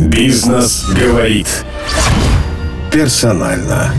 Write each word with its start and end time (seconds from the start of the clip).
Бизнес 0.00 0.86
говорит. 0.98 1.46
Персонально. 2.90 3.92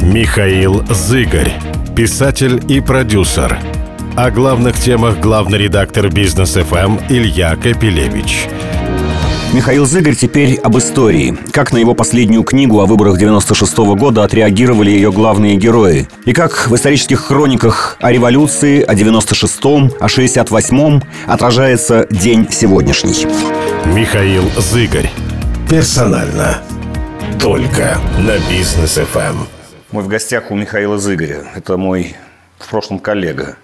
Михаил 0.00 0.82
Зыгарь. 0.88 1.52
Писатель 1.94 2.62
и 2.66 2.80
продюсер. 2.80 3.58
О 4.16 4.30
главных 4.30 4.76
темах 4.76 5.20
главный 5.20 5.58
редактор 5.58 6.08
Бизнес 6.08 6.54
ФМ 6.54 6.96
Илья 7.10 7.56
Капелевич. 7.56 8.48
Михаил 9.54 9.86
Зыгорь 9.86 10.14
теперь 10.14 10.56
об 10.56 10.76
истории. 10.76 11.34
Как 11.52 11.72
на 11.72 11.78
его 11.78 11.94
последнюю 11.94 12.42
книгу 12.42 12.80
о 12.80 12.86
выборах 12.86 13.16
96 13.18 13.78
-го 13.78 13.96
года 13.96 14.22
отреагировали 14.22 14.90
ее 14.90 15.10
главные 15.10 15.56
герои. 15.56 16.06
И 16.26 16.34
как 16.34 16.68
в 16.68 16.74
исторических 16.74 17.20
хрониках 17.20 17.96
о 18.00 18.12
революции, 18.12 18.82
о 18.82 18.94
96-м, 18.94 19.90
о 19.98 20.08
68-м 20.08 21.02
отражается 21.26 22.06
день 22.10 22.46
сегодняшний. 22.50 23.26
Михаил 23.86 24.44
Зыгорь. 24.58 25.10
Персонально. 25.70 26.62
Только 27.40 27.98
на 28.18 28.36
Бизнес 28.50 28.98
ФМ. 29.12 29.46
Мой 29.92 30.02
в 30.02 30.08
гостях 30.08 30.50
у 30.50 30.56
Михаила 30.56 30.98
Зыгоря. 30.98 31.44
Это 31.56 31.78
мой 31.78 32.16
в 32.58 32.68
прошлом 32.68 32.98
коллега. 32.98 33.56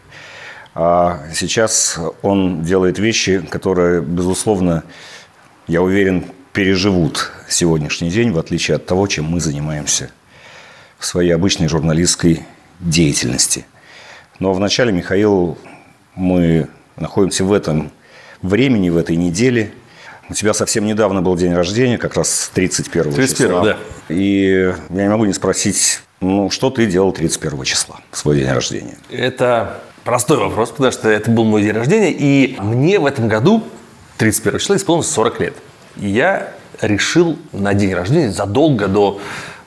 А 0.74 1.20
сейчас 1.34 2.00
он 2.22 2.62
делает 2.62 2.98
вещи, 2.98 3.46
которые, 3.50 4.00
безусловно, 4.00 4.82
я 5.66 5.82
уверен, 5.82 6.24
переживут 6.52 7.30
сегодняшний 7.48 8.10
день, 8.10 8.32
в 8.32 8.38
отличие 8.38 8.76
от 8.76 8.86
того, 8.86 9.06
чем 9.06 9.24
мы 9.24 9.40
занимаемся 9.40 10.10
в 10.98 11.06
своей 11.06 11.30
обычной 11.30 11.68
журналистской 11.68 12.44
деятельности. 12.80 13.66
Но 14.38 14.52
вначале, 14.52 14.92
Михаил, 14.92 15.58
мы 16.14 16.68
находимся 16.96 17.44
в 17.44 17.52
этом 17.52 17.90
времени, 18.42 18.88
в 18.88 18.96
этой 18.96 19.16
неделе. 19.16 19.72
У 20.28 20.34
тебя 20.34 20.54
совсем 20.54 20.86
недавно 20.86 21.22
был 21.22 21.36
день 21.36 21.52
рождения, 21.54 21.98
как 21.98 22.14
раз 22.14 22.50
31 22.54 23.12
31 23.12 23.48
числа. 23.48 23.64
да. 23.64 23.76
И 24.08 24.74
я 24.90 25.02
не 25.02 25.08
могу 25.08 25.24
не 25.24 25.32
спросить, 25.32 26.00
ну, 26.20 26.50
что 26.50 26.70
ты 26.70 26.86
делал 26.86 27.12
31 27.12 27.64
числа, 27.64 28.00
в 28.10 28.16
свой 28.16 28.38
день 28.38 28.50
рождения? 28.50 28.96
Это 29.10 29.80
простой 30.04 30.38
вопрос, 30.38 30.70
потому 30.70 30.92
что 30.92 31.08
это 31.08 31.30
был 31.30 31.44
мой 31.44 31.62
день 31.62 31.72
рождения, 31.72 32.12
и 32.12 32.56
мне 32.60 32.98
в 32.98 33.06
этом 33.06 33.28
году 33.28 33.62
31 34.18 34.58
числа 34.60 34.76
исполнилось 34.76 35.10
40 35.10 35.40
лет. 35.40 35.54
И 35.96 36.08
я 36.08 36.52
решил 36.80 37.38
на 37.52 37.74
день 37.74 37.94
рождения, 37.94 38.30
задолго 38.30 38.88
до 38.88 39.20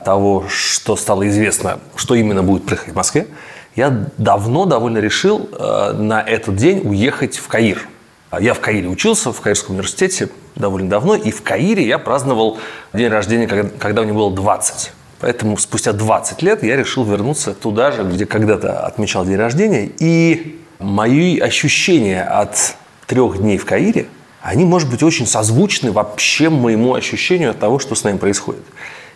того, 0.03 0.45
что 0.50 0.95
стало 0.95 1.28
известно, 1.28 1.80
что 1.95 2.16
именно 2.16 2.44
будет 2.44 2.66
происходить 2.66 2.94
в 2.94 2.98
Москве, 2.98 3.28
я 3.75 4.06
давно 4.18 4.66
довольно 4.66 4.98
решил 5.00 5.50
э, 5.52 5.94
на 5.94 6.22
этот 6.22 6.56
день 6.56 6.81
уехать 6.84 7.38
в 7.38 7.48
Каир. 7.48 7.88
А 8.30 8.42
Я 8.42 8.53
в 8.53 8.59
Каире 8.59 8.90
учился, 8.90 9.31
в 9.31 9.40
Каирском 9.40 9.75
университете 9.75 10.30
довольно 10.56 10.90
давно, 10.90 11.16
и 11.16 11.31
в 11.31 11.44
Каире 11.44 11.88
я 11.88 11.98
праздновал 11.98 12.58
день 12.94 13.08
рождения, 13.09 13.48
когда, 13.48 14.02
мне 14.02 14.14
было 14.14 14.31
20. 14.31 14.92
Поэтому 15.20 15.58
спустя 15.58 15.94
20 15.94 16.42
лет 16.42 16.64
я 16.64 16.75
решил 16.75 17.03
вернуться 17.03 17.53
туда 17.53 17.92
же, 17.92 18.03
где 18.03 18.25
когда-то 18.25 18.86
отмечал 18.86 19.25
день 19.25 19.38
рождения. 19.38 19.90
И 20.00 20.62
мои 20.80 21.40
ощущения 21.40 22.23
от 22.23 22.75
трех 23.06 23.38
дней 23.38 23.58
в 23.58 23.66
Каире– 23.66 24.08
они, 24.48 24.64
может 24.64 24.90
быть, 24.90 25.03
очень 25.03 25.28
созвучны 25.28 25.92
вообще 25.92 26.50
моему 26.50 26.94
ощущению 26.94 27.52
от 27.52 27.59
того, 27.59 27.80
что 27.80 27.95
с 27.95 28.06
нами 28.06 28.16
происходит. 28.16 28.64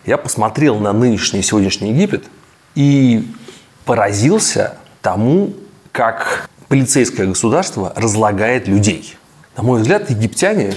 Я 0.04 0.18
посмотрел 0.18 0.78
на 0.78 0.92
нынешний 0.92 1.40
сегодняшний 1.40 1.88
Египет 1.88 2.24
и 2.74 3.26
поразился 3.86 4.76
тому, 5.00 5.54
как 5.90 6.50
полицейское 6.68 7.26
государство 7.26 7.94
разлагает 7.96 8.68
людей. 8.68 9.16
На 9.56 9.62
мой 9.62 9.80
взгляд, 9.80 10.10
египтяне, 10.10 10.74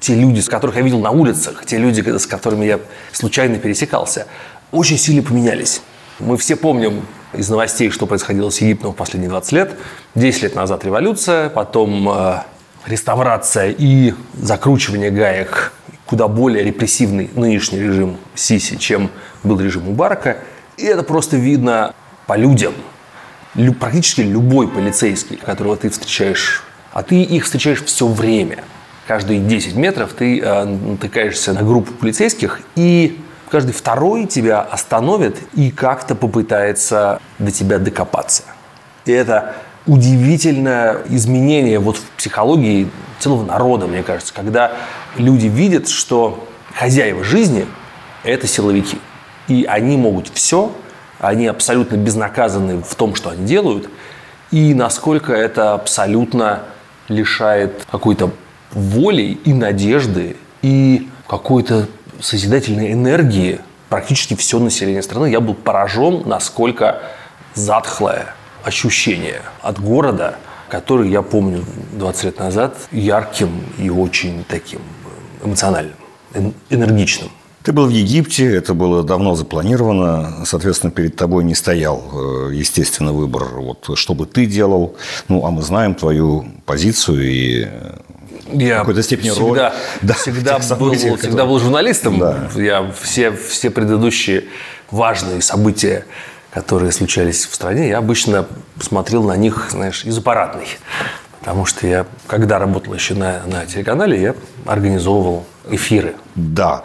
те 0.00 0.14
люди, 0.14 0.40
которых 0.48 0.76
я 0.76 0.82
видел 0.82 1.00
на 1.00 1.10
улицах, 1.10 1.66
те 1.66 1.76
люди, 1.76 2.00
с 2.00 2.26
которыми 2.26 2.64
я 2.64 2.80
случайно 3.12 3.58
пересекался, 3.58 4.26
очень 4.72 4.96
сильно 4.96 5.22
поменялись. 5.22 5.82
Мы 6.20 6.38
все 6.38 6.56
помним 6.56 7.02
из 7.34 7.50
новостей, 7.50 7.90
что 7.90 8.06
происходило 8.06 8.48
с 8.48 8.62
Египтом 8.62 8.92
в 8.92 8.96
последние 8.96 9.28
20 9.28 9.52
лет. 9.52 9.76
10 10.14 10.42
лет 10.44 10.54
назад 10.54 10.86
революция, 10.86 11.50
потом 11.50 12.08
э, 12.08 12.38
реставрация 12.86 13.74
и 13.76 14.14
закручивание 14.34 15.10
гаек 15.10 15.72
куда 16.10 16.26
более 16.26 16.64
репрессивный 16.64 17.30
нынешний 17.36 17.78
режим 17.78 18.16
Сиси, 18.34 18.74
чем 18.76 19.10
был 19.44 19.60
режим 19.60 19.84
Мубарака. 19.84 20.38
И 20.76 20.84
это 20.84 21.04
просто 21.04 21.36
видно 21.36 21.94
по 22.26 22.36
людям. 22.36 22.74
Лю- 23.54 23.74
практически 23.74 24.22
любой 24.22 24.66
полицейский, 24.66 25.36
которого 25.36 25.76
ты 25.76 25.88
встречаешь, 25.88 26.64
а 26.92 27.04
ты 27.04 27.22
их 27.22 27.44
встречаешь 27.44 27.84
все 27.84 28.08
время. 28.08 28.64
Каждые 29.06 29.38
10 29.38 29.76
метров 29.76 30.12
ты 30.12 30.40
э, 30.40 30.64
натыкаешься 30.64 31.52
на 31.52 31.62
группу 31.62 31.92
полицейских, 31.92 32.60
и 32.74 33.20
каждый 33.48 33.72
второй 33.72 34.26
тебя 34.26 34.62
остановит 34.62 35.36
и 35.54 35.70
как-то 35.70 36.16
попытается 36.16 37.20
до 37.38 37.52
тебя 37.52 37.78
докопаться. 37.78 38.42
И 39.04 39.12
это 39.12 39.54
удивительное 39.90 40.98
изменение 41.08 41.80
вот 41.80 41.96
в 41.96 42.02
психологии 42.10 42.88
целого 43.18 43.44
народа, 43.44 43.88
мне 43.88 44.04
кажется, 44.04 44.32
когда 44.32 44.70
люди 45.16 45.48
видят, 45.48 45.88
что 45.88 46.46
хозяева 46.76 47.24
жизни– 47.24 47.66
это 48.22 48.46
силовики. 48.46 48.98
И 49.48 49.64
они 49.64 49.96
могут 49.96 50.28
все, 50.28 50.70
они 51.18 51.48
абсолютно 51.48 51.96
безнаказаны 51.96 52.84
в 52.84 52.94
том, 52.94 53.16
что 53.16 53.30
они 53.30 53.44
делают, 53.44 53.90
и 54.52 54.74
насколько 54.74 55.32
это 55.32 55.74
абсолютно 55.74 56.60
лишает 57.08 57.84
какой-то 57.90 58.30
воли 58.70 59.40
и 59.44 59.52
надежды, 59.52 60.36
и 60.62 61.08
какой-то 61.26 61.88
созидательной 62.20 62.92
энергии 62.92 63.58
практически 63.88 64.36
все 64.36 64.60
население 64.60 65.02
страны. 65.02 65.26
Я 65.26 65.40
был 65.40 65.54
поражен, 65.54 66.22
насколько 66.26 67.02
затхлое 67.54 68.34
ощущение 68.64 69.42
от 69.62 69.80
города, 69.80 70.36
который 70.68 71.10
я 71.10 71.22
помню 71.22 71.64
20 71.92 72.24
лет 72.24 72.38
назад 72.38 72.76
ярким 72.92 73.50
и 73.78 73.90
очень 73.90 74.44
таким 74.48 74.80
эмоциональным, 75.42 75.94
энергичным. 76.70 77.30
Ты 77.62 77.72
был 77.72 77.86
в 77.86 77.90
Египте, 77.90 78.54
это 78.54 78.72
было 78.72 79.02
давно 79.02 79.34
запланировано, 79.34 80.46
соответственно, 80.46 80.90
перед 80.90 81.16
тобой 81.16 81.44
не 81.44 81.54
стоял, 81.54 82.02
э, 82.10 82.54
естественно, 82.54 83.12
выбор, 83.12 83.44
вот, 83.56 83.90
что 83.96 84.14
бы 84.14 84.24
ты 84.24 84.46
делал. 84.46 84.96
Ну, 85.28 85.44
а 85.44 85.50
мы 85.50 85.60
знаем 85.60 85.94
твою 85.94 86.46
позицию 86.64 87.30
и 87.30 87.66
э, 87.66 87.98
я 88.52 88.76
в 88.76 88.78
какой-то 88.80 89.02
степени 89.02 89.28
всегда, 89.30 89.44
роль. 89.44 89.58
Да, 90.02 90.14
всегда, 90.14 90.58
был, 90.76 90.94
всегда 90.94 91.44
был 91.44 91.58
журналистом. 91.58 92.18
Да. 92.18 92.48
Я 92.56 92.90
все, 92.98 93.30
все 93.32 93.70
предыдущие 93.70 94.44
важные 94.90 95.42
события, 95.42 96.04
которые 96.52 96.92
случались 96.92 97.46
в 97.46 97.54
стране, 97.54 97.88
я 97.88 97.98
обычно 97.98 98.46
смотрел 98.80 99.22
на 99.22 99.36
них, 99.36 99.68
знаешь, 99.70 100.04
из 100.04 100.18
аппаратной. 100.18 100.66
Потому 101.40 101.64
что 101.64 101.86
я, 101.86 102.06
когда 102.26 102.58
работал 102.58 102.92
еще 102.92 103.14
на, 103.14 103.42
на 103.46 103.64
телеканале, 103.66 104.20
я 104.20 104.34
организовывал 104.66 105.46
эфиры. 105.70 106.16
Да, 106.34 106.82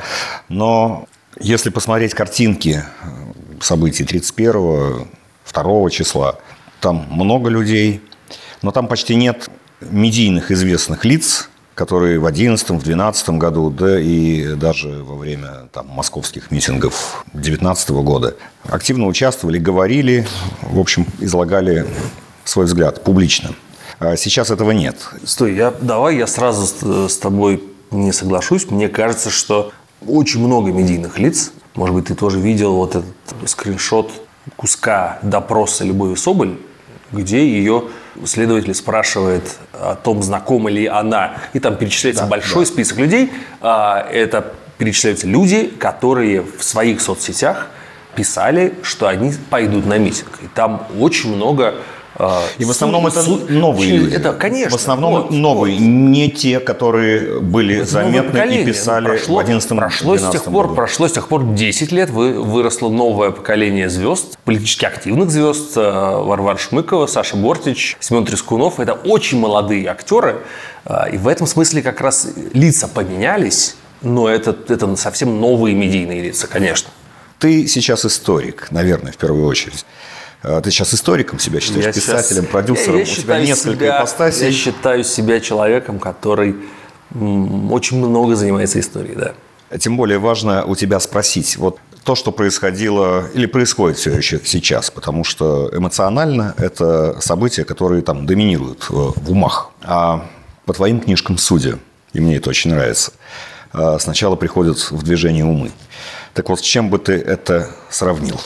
но 0.48 1.08
если 1.40 1.70
посмотреть 1.70 2.14
картинки 2.14 2.84
э, 3.02 3.08
событий 3.60 4.06
31 4.06 5.08
2 5.52 5.90
числа, 5.90 6.38
там 6.80 7.08
много 7.10 7.50
людей, 7.50 8.02
но 8.62 8.72
там 8.72 8.88
почти 8.88 9.16
нет 9.16 9.50
медийных 9.82 10.52
известных 10.52 11.04
лиц, 11.04 11.50
которые 11.76 12.20
в 12.20 12.26
11 12.26 12.70
в 12.70 12.82
12 12.82 13.30
году, 13.32 13.70
да 13.70 14.00
и 14.00 14.56
даже 14.56 15.04
во 15.04 15.16
время 15.16 15.68
там, 15.74 15.88
московских 15.90 16.50
митингов 16.50 17.26
19 17.34 17.90
года 17.92 18.36
активно 18.64 19.08
участвовали, 19.08 19.60
говорили, 19.60 20.26
в 20.62 20.80
общем, 20.80 21.06
излагали 21.20 21.86
свой 22.46 22.66
взгляд 22.66 23.04
публично. 23.04 23.52
А 24.00 24.16
сейчас 24.16 24.52
этого 24.52 24.72
нет. 24.72 24.98
Стой, 25.26 25.56
я, 25.56 25.72
давай 25.72 26.18
я 26.18 26.28
сразу 26.28 27.08
с 27.10 27.18
тобой 27.18 27.62
не 27.92 28.14
соглашусь. 28.14 28.70
Мне 28.70 28.88
кажется, 28.88 29.30
что 29.30 29.72
очень 30.06 30.40
много 30.40 30.72
медийных 30.72 31.20
лиц, 31.20 31.52
может 31.76 31.96
быть, 31.96 32.06
ты 32.06 32.16
тоже 32.16 32.40
видел 32.40 32.76
вот 32.76 32.96
этот 32.96 33.50
скриншот 33.50 34.12
куска 34.56 35.20
допроса 35.22 35.84
Любови 35.84 36.16
Соболь, 36.16 36.58
где 37.12 37.48
ее 37.48 37.86
следователь 38.26 38.74
спрашивает 38.74 39.58
о 39.74 39.96
том, 39.96 40.24
знакома 40.24 40.70
ли 40.70 40.86
она. 40.86 41.34
И 41.54 41.60
там 41.60 41.76
перечисляется 41.76 42.26
большой 42.26 42.66
список 42.66 42.98
людей. 42.98 43.32
А, 43.62 44.08
Это 44.12 44.54
перечисляются 44.78 45.28
люди, 45.28 45.68
которые 45.68 46.42
в 46.42 46.64
своих 46.64 47.02
соцсетях 47.02 47.68
писали, 48.16 48.74
что 48.82 49.08
они 49.08 49.34
пойдут 49.50 49.86
на 49.86 49.98
митинг. 49.98 50.40
И 50.42 50.48
там 50.48 50.88
очень 51.00 51.36
много 51.36 51.76
И 52.58 52.64
в 52.66 52.72
основном 52.72 53.08
это 53.08 53.22
су- 53.22 53.46
новые. 53.50 54.14
Это, 54.14 54.32
конечно. 54.34 54.72
В 54.72 54.76
основном 54.82 55.14
вот, 55.14 55.32
новые, 55.32 55.78
не 55.78 56.30
те, 56.30 56.60
которые 56.60 57.42
были 57.42 57.78
Это 57.82 57.92
заметны 57.92 58.38
и 58.56 58.66
писали 58.66 59.04
Ну, 59.04 59.10
прошло, 59.10 59.36
в 59.36 59.40
11 59.40 59.70
прошло 59.78 60.18
с 60.18 60.30
тех 60.32 60.44
пор, 60.46 60.66
году. 60.68 60.76
прошло 60.76 61.08
с 61.08 61.12
тех 61.12 61.28
пор 61.28 61.44
10 61.44 61.92
лет, 61.92 62.10
вы, 62.10 62.42
выросло 62.42 62.90
новое 62.90 63.32
поколение 63.32 63.90
звезд, 63.90 64.38
политически 64.46 64.86
активных 64.86 65.30
звезд, 65.30 65.76
э, 65.76 65.82
Варвара 65.82 66.58
Шмыкова, 66.58 67.08
Саша 67.08 67.36
Бортич, 67.36 67.98
Семен 68.00 68.26
Трескунов. 68.26 68.80
Это 68.80 68.94
очень 68.94 69.40
молодые 69.40 69.88
актеры, 69.88 70.38
э, 70.86 70.94
и 71.14 71.18
в 71.18 71.28
этом 71.28 71.48
смысле 71.48 71.82
как 71.82 72.00
раз 72.00 72.28
лица 72.54 72.88
поменялись, 72.88 73.76
но 74.02 74.30
это, 74.30 74.56
это 74.70 74.96
совсем 74.96 75.42
новые 75.42 75.76
медийные 75.76 76.22
лица, 76.22 76.48
конечно. 76.48 76.90
Ты 77.40 77.68
сейчас 77.68 78.06
историк, 78.06 78.68
наверное, 78.72 79.12
в 79.12 79.18
первую 79.18 79.46
очередь. 79.48 79.86
А, 80.44 80.62
Ты 80.62 80.72
сейчас 80.72 80.94
историком 80.94 81.40
себя 81.40 81.60
считаешь, 81.60 81.86
Я 81.86 81.92
писателем, 81.94 82.44
сейчас- 82.44 82.52
продюсером. 82.52 82.98
я- 83.00 83.04
я 83.06 83.12
У 83.14 83.16
тебя 83.16 83.40
несколько 83.40 83.86
себя- 83.86 83.98
ипостасей. 83.98 84.46
Я 84.48 84.52
считаю 84.52 85.04
себя 85.04 85.40
человеком, 85.40 86.00
который 86.00 86.56
очень 87.72 87.98
много 87.98 88.36
занимается 88.36 88.80
историей, 88.80 89.16
да. 89.16 89.34
Тем 89.78 89.98
более 89.98 90.20
важно 90.20 90.64
у 90.66 90.76
тебя 90.76 91.00
спросить, 91.00 91.58
вот 91.58 91.80
то, 92.04 92.14
что 92.16 92.32
происходило 92.32 93.28
или 93.34 93.48
происходит 93.48 93.98
все 93.98 94.12
еще 94.12 94.40
сейчас, 94.44 94.92
потому 94.92 95.24
что 95.24 95.72
эмоционально 95.74 96.54
это 96.58 97.20
события, 97.20 97.66
которые 97.66 98.02
там 98.04 98.26
доминируют 98.28 98.86
э, 98.92 98.94
в 98.94 99.32
умах. 99.32 99.72
А 99.82 100.28
по 100.66 100.74
твоим 100.74 101.00
книжкам 101.00 101.38
судя, 101.40 101.80
и 102.14 102.20
мне 102.20 102.36
это 102.38 102.50
очень 102.52 102.72
нравится, 102.72 103.12
э, 103.74 103.98
сначала 104.00 104.36
приходят 104.36 104.78
в 104.92 105.02
движение 105.02 105.46
умы. 105.46 105.72
Так 106.36 106.50
вот, 106.50 106.60
с 106.60 106.64
чем 106.64 106.90
бы 106.90 107.00
ты 107.00 107.14
это 107.14 107.70
сравнил? 107.90 108.40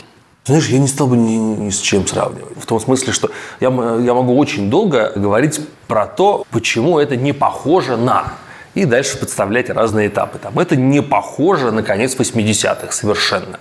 Знаешь, 0.49 0.67
я 0.69 0.79
не 0.79 0.87
стал 0.87 1.05
бы 1.05 1.15
ни, 1.15 1.35
ни 1.35 1.69
с 1.69 1.79
чем 1.79 2.07
сравнивать. 2.07 2.57
В 2.59 2.65
том 2.65 2.79
смысле, 2.79 3.13
что 3.13 3.29
я, 3.59 3.67
я 3.67 4.13
могу 4.15 4.35
очень 4.35 4.71
долго 4.71 5.13
говорить 5.15 5.61
про 5.87 6.07
то, 6.07 6.43
почему 6.49 6.97
это 6.97 7.15
не 7.15 7.33
похоже 7.33 7.97
на. 7.97 8.33
И 8.73 8.85
дальше 8.85 9.19
подставлять 9.19 9.69
разные 9.69 10.07
этапы. 10.07 10.39
Там, 10.39 10.57
это 10.57 10.75
не 10.75 11.03
похоже 11.03 11.71
на 11.71 11.83
конец 11.83 12.15
80-х 12.15 12.91
совершенно. 12.93 13.59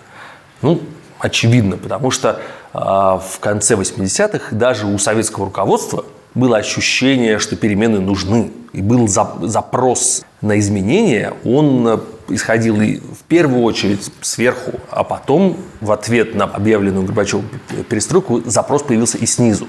Ну, 0.63 0.81
очевидно, 1.19 1.77
потому 1.77 2.11
что 2.11 2.41
а, 2.73 3.19
в 3.19 3.39
конце 3.39 3.75
80-х 3.75 4.57
даже 4.57 4.87
у 4.87 4.97
советского 4.97 5.45
руководства 5.45 6.07
было 6.35 6.57
ощущение, 6.57 7.39
что 7.39 7.55
перемены 7.57 8.01
нужны. 8.01 8.51
И 8.73 8.81
был 8.81 9.09
за- 9.09 9.37
запрос 9.43 10.23
на 10.41 10.59
изменения, 10.59 11.35
он 11.45 11.87
э, 11.87 11.99
исходил 12.31 12.81
и 12.81 12.99
в 12.99 13.23
первую 13.29 13.63
очередь 13.63 14.11
сверху, 14.21 14.73
а 14.91 15.05
потом 15.05 15.57
в 15.81 15.93
ответ 15.93 16.35
на 16.35 16.45
объявленную 16.45 17.05
Горбачевым 17.05 17.49
перестройку 17.89 18.43
запрос 18.45 18.83
появился 18.83 19.19
и 19.19 19.27
снизу. 19.27 19.69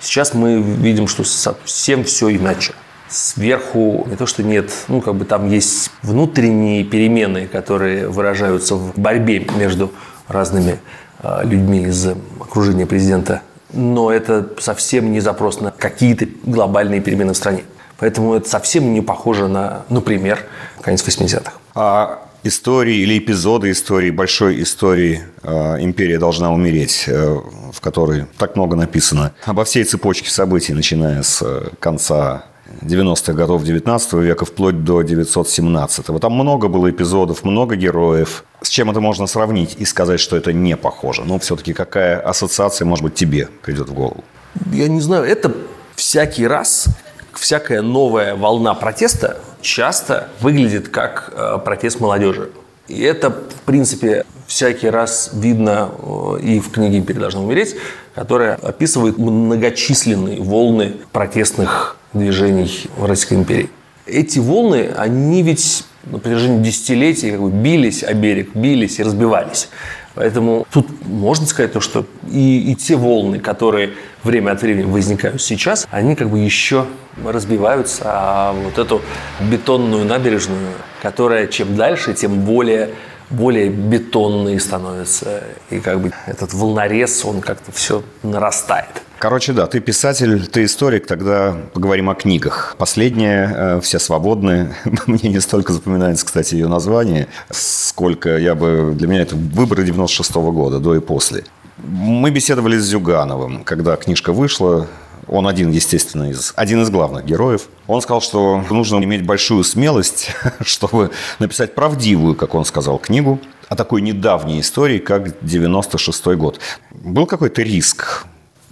Сейчас 0.00 0.34
мы 0.34 0.60
видим, 0.60 1.08
что 1.08 1.24
совсем 1.24 2.04
все 2.04 2.34
иначе. 2.34 2.72
Сверху 3.08 4.06
не 4.08 4.16
то, 4.16 4.26
что 4.26 4.42
нет, 4.42 4.70
ну, 4.88 5.00
как 5.00 5.16
бы 5.16 5.24
там 5.24 5.48
есть 5.48 5.90
внутренние 6.02 6.84
перемены, 6.84 7.48
которые 7.48 8.08
выражаются 8.08 8.76
в 8.76 8.96
борьбе 8.98 9.46
между 9.56 9.92
разными 10.28 10.78
э, 11.22 11.40
людьми 11.44 11.82
из 11.82 12.06
окружения 12.40 12.86
президента, 12.86 13.42
но 13.72 14.12
это 14.12 14.50
совсем 14.58 15.12
не 15.12 15.20
запрос 15.20 15.60
на 15.60 15.70
какие-то 15.70 16.26
глобальные 16.44 17.00
перемены 17.00 17.32
в 17.32 17.36
стране. 17.36 17.64
Поэтому 17.98 18.34
это 18.34 18.48
совсем 18.48 18.94
не 18.94 19.02
похоже 19.02 19.48
на, 19.48 19.82
например, 19.90 20.46
конец 20.80 21.06
80-х. 21.06 21.52
А 21.74 22.26
истории 22.42 22.96
или 22.96 23.18
эпизоды 23.18 23.70
истории, 23.70 24.10
большой 24.10 24.62
истории 24.62 25.22
э, 25.42 25.76
«Империя 25.80 26.18
должна 26.18 26.52
умереть», 26.52 27.04
э, 27.06 27.38
в 27.72 27.80
которой 27.80 28.26
так 28.38 28.56
много 28.56 28.76
написано 28.76 29.34
обо 29.44 29.64
всей 29.64 29.84
цепочке 29.84 30.30
событий, 30.30 30.72
начиная 30.72 31.22
с 31.22 31.42
э, 31.42 31.70
конца 31.78 32.44
90-х 32.82 33.32
годов 33.32 33.64
19 33.64 34.12
века 34.14 34.44
вплоть 34.44 34.84
до 34.84 35.02
917-го. 35.02 36.18
Там 36.18 36.32
много 36.32 36.68
было 36.68 36.90
эпизодов, 36.90 37.44
много 37.44 37.76
героев. 37.76 38.44
С 38.62 38.68
чем 38.68 38.90
это 38.90 39.00
можно 39.00 39.26
сравнить 39.26 39.76
и 39.78 39.84
сказать, 39.84 40.20
что 40.20 40.36
это 40.36 40.52
не 40.52 40.76
похоже? 40.76 41.24
Ну, 41.24 41.38
все-таки 41.38 41.72
какая 41.72 42.20
ассоциация, 42.20 42.86
может 42.86 43.04
быть, 43.04 43.14
тебе 43.14 43.48
придет 43.62 43.88
в 43.88 43.94
голову? 43.94 44.24
Я 44.72 44.88
не 44.88 45.00
знаю, 45.00 45.24
это 45.24 45.52
всякий 45.96 46.46
раз, 46.46 46.86
всякая 47.34 47.82
новая 47.82 48.36
волна 48.36 48.74
протеста 48.74 49.40
часто 49.62 50.28
выглядит 50.40 50.88
как 50.88 51.32
э, 51.34 51.58
протест 51.64 52.00
молодежи. 52.00 52.50
И 52.88 53.00
это, 53.02 53.30
в 53.30 53.62
принципе, 53.66 54.24
всякий 54.46 54.90
раз 54.90 55.30
видно 55.32 55.90
э, 55.98 56.40
и 56.42 56.60
в 56.60 56.70
книге 56.70 56.98
«Империя 56.98 57.20
должна 57.20 57.40
умереть», 57.40 57.76
которая 58.14 58.56
описывает 58.56 59.16
многочисленные 59.16 60.40
волны 60.40 60.96
протестных 61.12 61.96
движений 62.12 62.88
в 62.96 63.04
Российской 63.04 63.34
империи. 63.34 63.70
Эти 64.06 64.38
волны, 64.40 64.90
они 64.96 65.42
ведь 65.42 65.84
на 66.04 66.18
протяжении 66.18 66.62
десятилетий 66.62 67.30
как 67.30 67.40
бы 67.40 67.50
бились 67.50 68.02
о 68.02 68.12
берег, 68.14 68.54
бились 68.54 68.98
и 68.98 69.02
разбивались. 69.02 69.68
Поэтому 70.14 70.66
тут 70.72 70.88
можно 71.06 71.46
сказать 71.46 71.72
то, 71.72 71.80
что 71.80 72.04
и, 72.30 72.72
и 72.72 72.74
те 72.74 72.96
волны, 72.96 73.38
которые 73.38 73.92
время 74.24 74.52
от 74.52 74.62
времени 74.62 74.90
возникают 74.90 75.40
сейчас, 75.40 75.86
они 75.90 76.16
как 76.16 76.30
бы 76.30 76.40
еще 76.40 76.86
разбиваются, 77.24 78.02
а 78.06 78.52
вот 78.52 78.78
эту 78.78 79.02
бетонную 79.40 80.04
набережную, 80.04 80.72
которая 81.00 81.46
чем 81.46 81.76
дальше, 81.76 82.14
тем 82.14 82.40
более 82.40 82.90
более 83.30 83.70
бетонные 83.70 84.60
становятся. 84.60 85.44
И 85.70 85.80
как 85.80 86.00
бы 86.00 86.12
этот 86.26 86.52
волнорез, 86.52 87.24
он 87.24 87.40
как-то 87.40 87.72
все 87.72 88.02
нарастает. 88.22 89.02
Короче, 89.18 89.52
да, 89.52 89.66
ты 89.66 89.80
писатель, 89.80 90.46
ты 90.46 90.64
историк, 90.64 91.06
тогда 91.06 91.54
поговорим 91.74 92.08
о 92.08 92.14
книгах. 92.14 92.74
Последняя 92.78 93.52
э, 93.54 93.80
«Все 93.82 93.98
свободны». 93.98 94.74
Мне 95.06 95.28
не 95.28 95.40
столько 95.40 95.74
запоминается, 95.74 96.24
кстати, 96.24 96.54
ее 96.54 96.68
название, 96.68 97.28
сколько 97.50 98.38
я 98.38 98.54
бы... 98.54 98.94
Для 98.96 99.06
меня 99.06 99.20
это 99.20 99.36
выборы 99.36 99.84
96 99.84 100.30
-го 100.30 100.52
года, 100.52 100.78
до 100.78 100.96
и 100.96 101.00
после. 101.00 101.44
Мы 101.76 102.30
беседовали 102.30 102.78
с 102.78 102.84
Зюгановым, 102.84 103.62
когда 103.64 103.96
книжка 103.96 104.32
вышла. 104.32 104.86
Он 105.30 105.46
один, 105.46 105.70
естественно, 105.70 106.28
из, 106.30 106.52
один 106.56 106.82
из 106.82 106.90
главных 106.90 107.24
героев. 107.24 107.68
Он 107.86 108.02
сказал, 108.02 108.20
что 108.20 108.64
нужно 108.68 109.02
иметь 109.04 109.24
большую 109.24 109.62
смелость, 109.62 110.32
чтобы 110.60 111.12
написать 111.38 111.74
правдивую, 111.74 112.34
как 112.34 112.54
он 112.54 112.64
сказал, 112.64 112.98
книгу 112.98 113.38
о 113.68 113.76
такой 113.76 114.00
недавней 114.00 114.60
истории, 114.60 114.98
как 114.98 115.42
96 115.44 116.26
год. 116.26 116.58
Был 116.90 117.26
какой-то 117.26 117.62
риск 117.62 118.26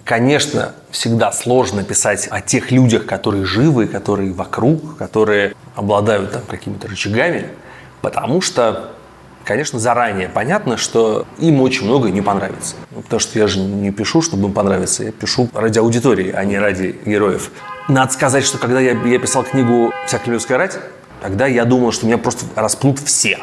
Конечно, 0.09 0.73
всегда 0.91 1.33
сложно 1.33 1.85
писать 1.85 2.29
о 2.31 2.41
тех 2.41 2.71
людях, 2.71 3.05
которые 3.05 3.45
живы, 3.45 3.87
которые 3.87 4.33
вокруг, 4.33 4.97
которые 4.97 5.53
обладают 5.75 6.33
там 6.33 6.41
какими-то 6.49 6.89
рычагами, 6.89 7.49
потому 8.01 8.41
что, 8.41 8.93
конечно, 9.49 9.79
заранее 9.79 10.29
понятно, 10.29 10.77
что 10.77 11.27
им 11.39 11.63
очень 11.63 11.87
многое 11.87 12.13
не 12.13 12.21
понравится. 12.21 12.75
Ну, 12.91 13.01
потому 13.01 13.19
что 13.19 13.39
я 13.39 13.47
же 13.47 13.61
не 13.61 13.91
пишу, 13.91 14.21
чтобы 14.21 14.49
им 14.49 14.53
понравиться, 14.53 15.05
я 15.05 15.11
пишу 15.11 15.49
ради 15.55 15.79
аудитории, 15.79 16.31
а 16.31 16.45
не 16.45 16.59
ради 16.59 16.95
героев. 17.07 17.51
Надо 17.89 18.13
сказать, 18.13 18.45
что 18.45 18.59
когда 18.59 18.79
я, 18.79 18.93
я 18.93 19.19
писал 19.19 19.45
книгу 19.45 19.91
«Вся 20.07 20.19
Кремлевская 20.19 20.59
рать», 20.59 20.79
тогда 21.23 21.47
я 21.47 21.65
думал, 21.65 21.93
что 21.93 22.05
меня 22.05 22.19
просто 22.19 22.45
расплут 22.55 22.99
все. 22.99 23.39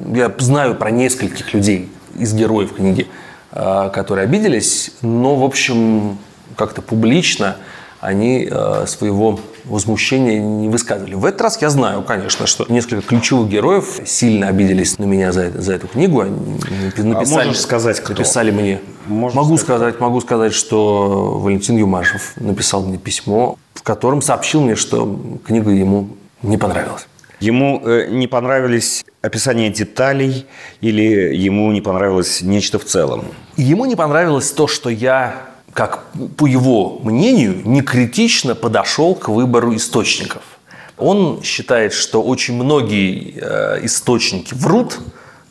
Я 0.00 0.30
знаю 0.36 0.74
про 0.74 0.90
нескольких 0.90 1.54
людей 1.54 1.90
из 2.14 2.34
героев 2.34 2.74
книги, 2.74 3.08
э, 3.52 3.90
которые 3.94 4.24
обиделись, 4.24 4.90
но, 5.00 5.34
в 5.34 5.44
общем, 5.44 6.18
как-то 6.56 6.82
публично 6.82 7.56
они 8.00 8.46
э, 8.50 8.84
своего 8.86 9.40
возмущения 9.68 10.40
не 10.40 10.68
высказывали. 10.68 11.14
В 11.14 11.24
этот 11.24 11.40
раз 11.40 11.60
я 11.62 11.70
знаю, 11.70 12.02
конечно, 12.02 12.46
что 12.46 12.66
несколько 12.68 13.02
ключевых 13.02 13.48
героев 13.48 14.00
сильно 14.06 14.48
обиделись 14.48 14.98
на 14.98 15.04
меня 15.04 15.32
за, 15.32 15.50
за 15.50 15.74
эту 15.74 15.88
книгу. 15.88 16.20
Они 16.20 16.32
написали, 16.96 17.42
А 17.42 17.46
можешь 17.46 17.60
сказать, 17.60 18.00
кто? 18.00 18.12
написали 18.12 18.50
мне. 18.50 18.80
Можешь 19.06 19.36
могу 19.36 19.56
сказать, 19.56 19.78
сказать, 19.78 20.00
могу 20.00 20.20
сказать, 20.20 20.52
что 20.52 21.38
Валентин 21.38 21.76
Юмашев 21.76 22.32
написал 22.36 22.84
мне 22.84 22.98
письмо, 22.98 23.56
в 23.74 23.82
котором 23.82 24.22
сообщил 24.22 24.60
мне, 24.62 24.76
что 24.76 25.18
книга 25.46 25.70
ему 25.70 26.10
не 26.42 26.58
понравилась. 26.58 27.06
Ему 27.40 27.80
э, 27.84 28.08
не 28.10 28.26
понравились 28.26 29.04
описания 29.22 29.70
деталей 29.70 30.46
или 30.80 31.34
ему 31.36 31.70
не 31.70 31.80
понравилось 31.80 32.42
нечто 32.42 32.78
в 32.78 32.84
целом? 32.84 33.26
Ему 33.56 33.84
не 33.86 33.94
понравилось 33.94 34.50
то, 34.50 34.66
что 34.66 34.90
я, 34.90 35.47
как 35.78 36.06
по 36.36 36.46
его 36.46 36.98
мнению, 37.04 37.62
не 37.64 37.82
критично 37.82 38.56
подошел 38.56 39.14
к 39.14 39.28
выбору 39.28 39.76
источников. 39.76 40.42
Он 40.96 41.40
считает, 41.44 41.92
что 41.92 42.20
очень 42.20 42.54
многие 42.54 43.38
э, 43.40 43.84
источники 43.84 44.54
врут, 44.54 44.98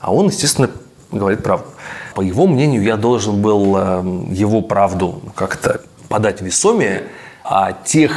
а 0.01 0.13
он, 0.13 0.27
естественно, 0.27 0.69
говорит 1.13 1.43
правду. 1.43 1.67
По 2.13 2.19
его 2.19 2.45
мнению, 2.45 2.83
я 2.83 2.97
должен 2.97 3.41
был 3.41 3.77
э, 3.77 4.03
его 4.33 4.61
правду 4.61 5.21
как-то 5.33 5.79
подать 6.09 6.41
весомее, 6.41 7.03
а 7.45 7.71
тех 7.71 8.11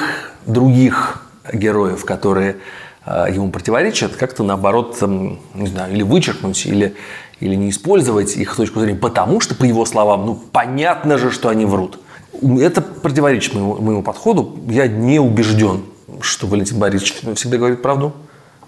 других 0.47 1.23
героев, 1.53 2.05
которые 2.05 2.57
э, 3.07 3.27
ему 3.31 3.53
противоречат, 3.53 4.17
как-то 4.17 4.43
наоборот, 4.43 4.99
эм, 5.01 5.39
не 5.55 5.69
знаю, 5.69 5.93
или 5.93 6.03
вычеркнуть, 6.03 6.67
или, 6.67 6.97
или 7.41 7.55
не 7.55 7.71
использовать 7.71 8.37
их 8.37 8.55
точку 8.55 8.81
зрения, 8.81 8.99
потому 8.99 9.41
что, 9.41 9.55
по 9.55 9.65
его 9.65 9.85
словам, 9.85 10.27
ну, 10.27 10.39
понятно 10.53 11.19
же, 11.19 11.31
что 11.31 11.49
они 11.49 11.65
врут. 11.65 11.99
Это 12.43 12.81
противоречит 12.81 13.55
моему, 13.55 13.77
моему 13.81 14.03
подходу. 14.03 14.59
Я 14.69 14.87
не 14.87 15.19
убежден, 15.19 15.83
что 16.21 16.47
Валентин 16.47 16.79
Борисович 16.79 17.15
всегда 17.35 17.57
говорит 17.57 17.83
правду. 17.83 18.13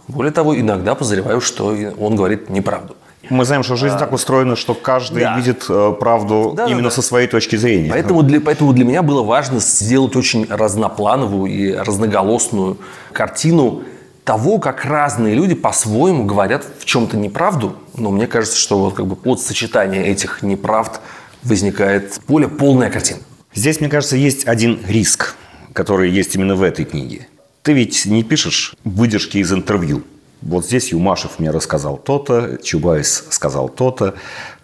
Более 0.09 0.33
того, 0.33 0.59
иногда 0.59 0.95
подозреваю, 0.95 1.41
что 1.41 1.77
он 1.99 2.17
говорит 2.17 2.51
неправду. 2.51 2.97
Мы 3.31 3.45
знаем, 3.45 3.63
что 3.63 3.77
жизнь 3.77 3.95
а, 3.95 3.99
так 3.99 4.13
устроена, 4.13 4.57
что 4.57 4.75
каждый 4.75 5.23
да. 5.23 5.37
видит 5.37 5.65
э, 5.69 5.95
правду 5.99 6.55
да, 6.57 6.67
именно 6.67 6.85
да, 6.85 6.91
со 6.91 7.03
своей 7.03 7.29
точки 7.29 7.55
зрения. 7.55 7.89
Поэтому 7.89 8.23
для, 8.25 8.41
поэтому 8.41 8.73
для 8.73 8.85
меня 8.85 9.03
было 9.03 9.23
важно 9.23 9.61
сделать 9.61 10.17
очень 10.17 10.47
разноплановую 10.51 11.51
и 11.51 11.73
разноголосную 11.73 12.79
картину 13.13 13.85
того, 14.25 14.59
как 14.59 14.85
разные 14.85 15.35
люди 15.35 15.55
по-своему 15.55 16.25
говорят 16.25 16.65
в 16.79 16.85
чем-то 16.85 17.17
неправду. 17.17 17.77
Но 17.97 18.11
мне 18.11 18.27
кажется, 18.27 18.57
что 18.57 18.79
вот 18.79 18.95
как 18.95 19.07
бы 19.07 19.17
от 19.25 19.41
сочетания 19.41 20.03
этих 20.03 20.43
неправд 20.43 21.01
возникает 21.43 22.21
более 22.29 22.49
полная 22.49 22.91
картина. 22.91 23.21
Здесь, 23.55 23.81
мне 23.81 23.89
кажется, 23.89 24.17
есть 24.17 24.47
один 24.47 24.81
риск, 24.87 25.35
который 25.73 26.11
есть 26.11 26.35
именно 26.35 26.55
в 26.55 26.63
этой 26.63 26.85
книге. 26.85 27.29
Ты 27.63 27.73
ведь 27.73 28.07
не 28.07 28.23
пишешь 28.23 28.75
выдержки 28.85 29.39
из 29.39 29.53
интервью. 29.53 30.03
Вот 30.41 30.67
здесь 30.67 30.91
Юмашев 30.91 31.39
мне 31.39 31.51
рассказал 31.51 31.97
то-то, 31.97 32.59
Чубайс 32.63 33.27
сказал 33.31 33.69
то-то, 33.69 34.15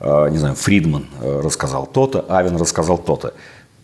э, 0.01 0.29
не 0.31 0.39
знаю, 0.39 0.57
Фридман 0.57 1.07
э, 1.21 1.41
рассказал 1.45 1.87
то-то, 1.87 2.25
Авен 2.29 2.57
рассказал 2.57 2.99
то-то. 2.99 3.35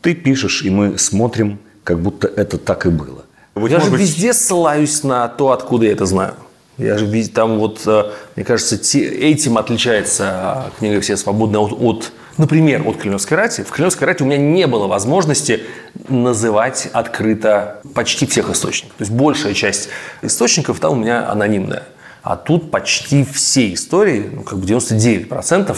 Ты 0.02 0.14
пишешь, 0.14 0.62
и 0.62 0.70
мы 0.70 0.98
смотрим, 0.98 1.60
как 1.84 2.00
будто 2.00 2.26
это 2.26 2.58
так 2.58 2.86
и 2.86 2.88
было. 2.88 3.24
Вот, 3.54 3.70
я 3.70 3.80
же 3.80 3.90
быть... 3.90 4.00
везде 4.00 4.32
ссылаюсь 4.32 5.02
на 5.02 5.28
то, 5.28 5.52
откуда 5.52 5.86
я 5.86 5.92
это 5.92 6.06
знаю. 6.06 6.34
Я 6.76 6.98
же 6.98 7.28
там 7.28 7.58
вот, 7.58 7.82
э, 7.86 8.10
мне 8.34 8.44
кажется, 8.44 8.76
этим 8.98 9.58
отличается 9.58 10.72
книга 10.78 11.00
«Все 11.00 11.16
свободны» 11.16 11.58
от, 11.58 11.72
от 11.72 12.12
Например, 12.36 12.82
от 12.86 12.96
Кремлевской 12.96 13.36
рати. 13.36 13.62
В 13.62 13.70
Кремлевской 13.70 14.08
рати 14.08 14.22
у 14.22 14.26
меня 14.26 14.38
не 14.38 14.66
было 14.66 14.88
возможности 14.88 15.62
называть 16.08 16.88
открыто 16.92 17.80
почти 17.94 18.26
всех 18.26 18.50
источников. 18.50 18.96
То 18.96 19.02
есть 19.02 19.12
большая 19.12 19.54
часть 19.54 19.88
источников 20.22 20.80
там 20.80 20.94
у 20.94 20.96
меня 20.96 21.30
анонимная. 21.30 21.84
А 22.22 22.36
тут 22.36 22.70
почти 22.70 23.24
все 23.24 23.72
истории, 23.72 24.30
ну, 24.32 24.42
как 24.42 24.58
бы 24.58 24.66
99%, 24.66 25.76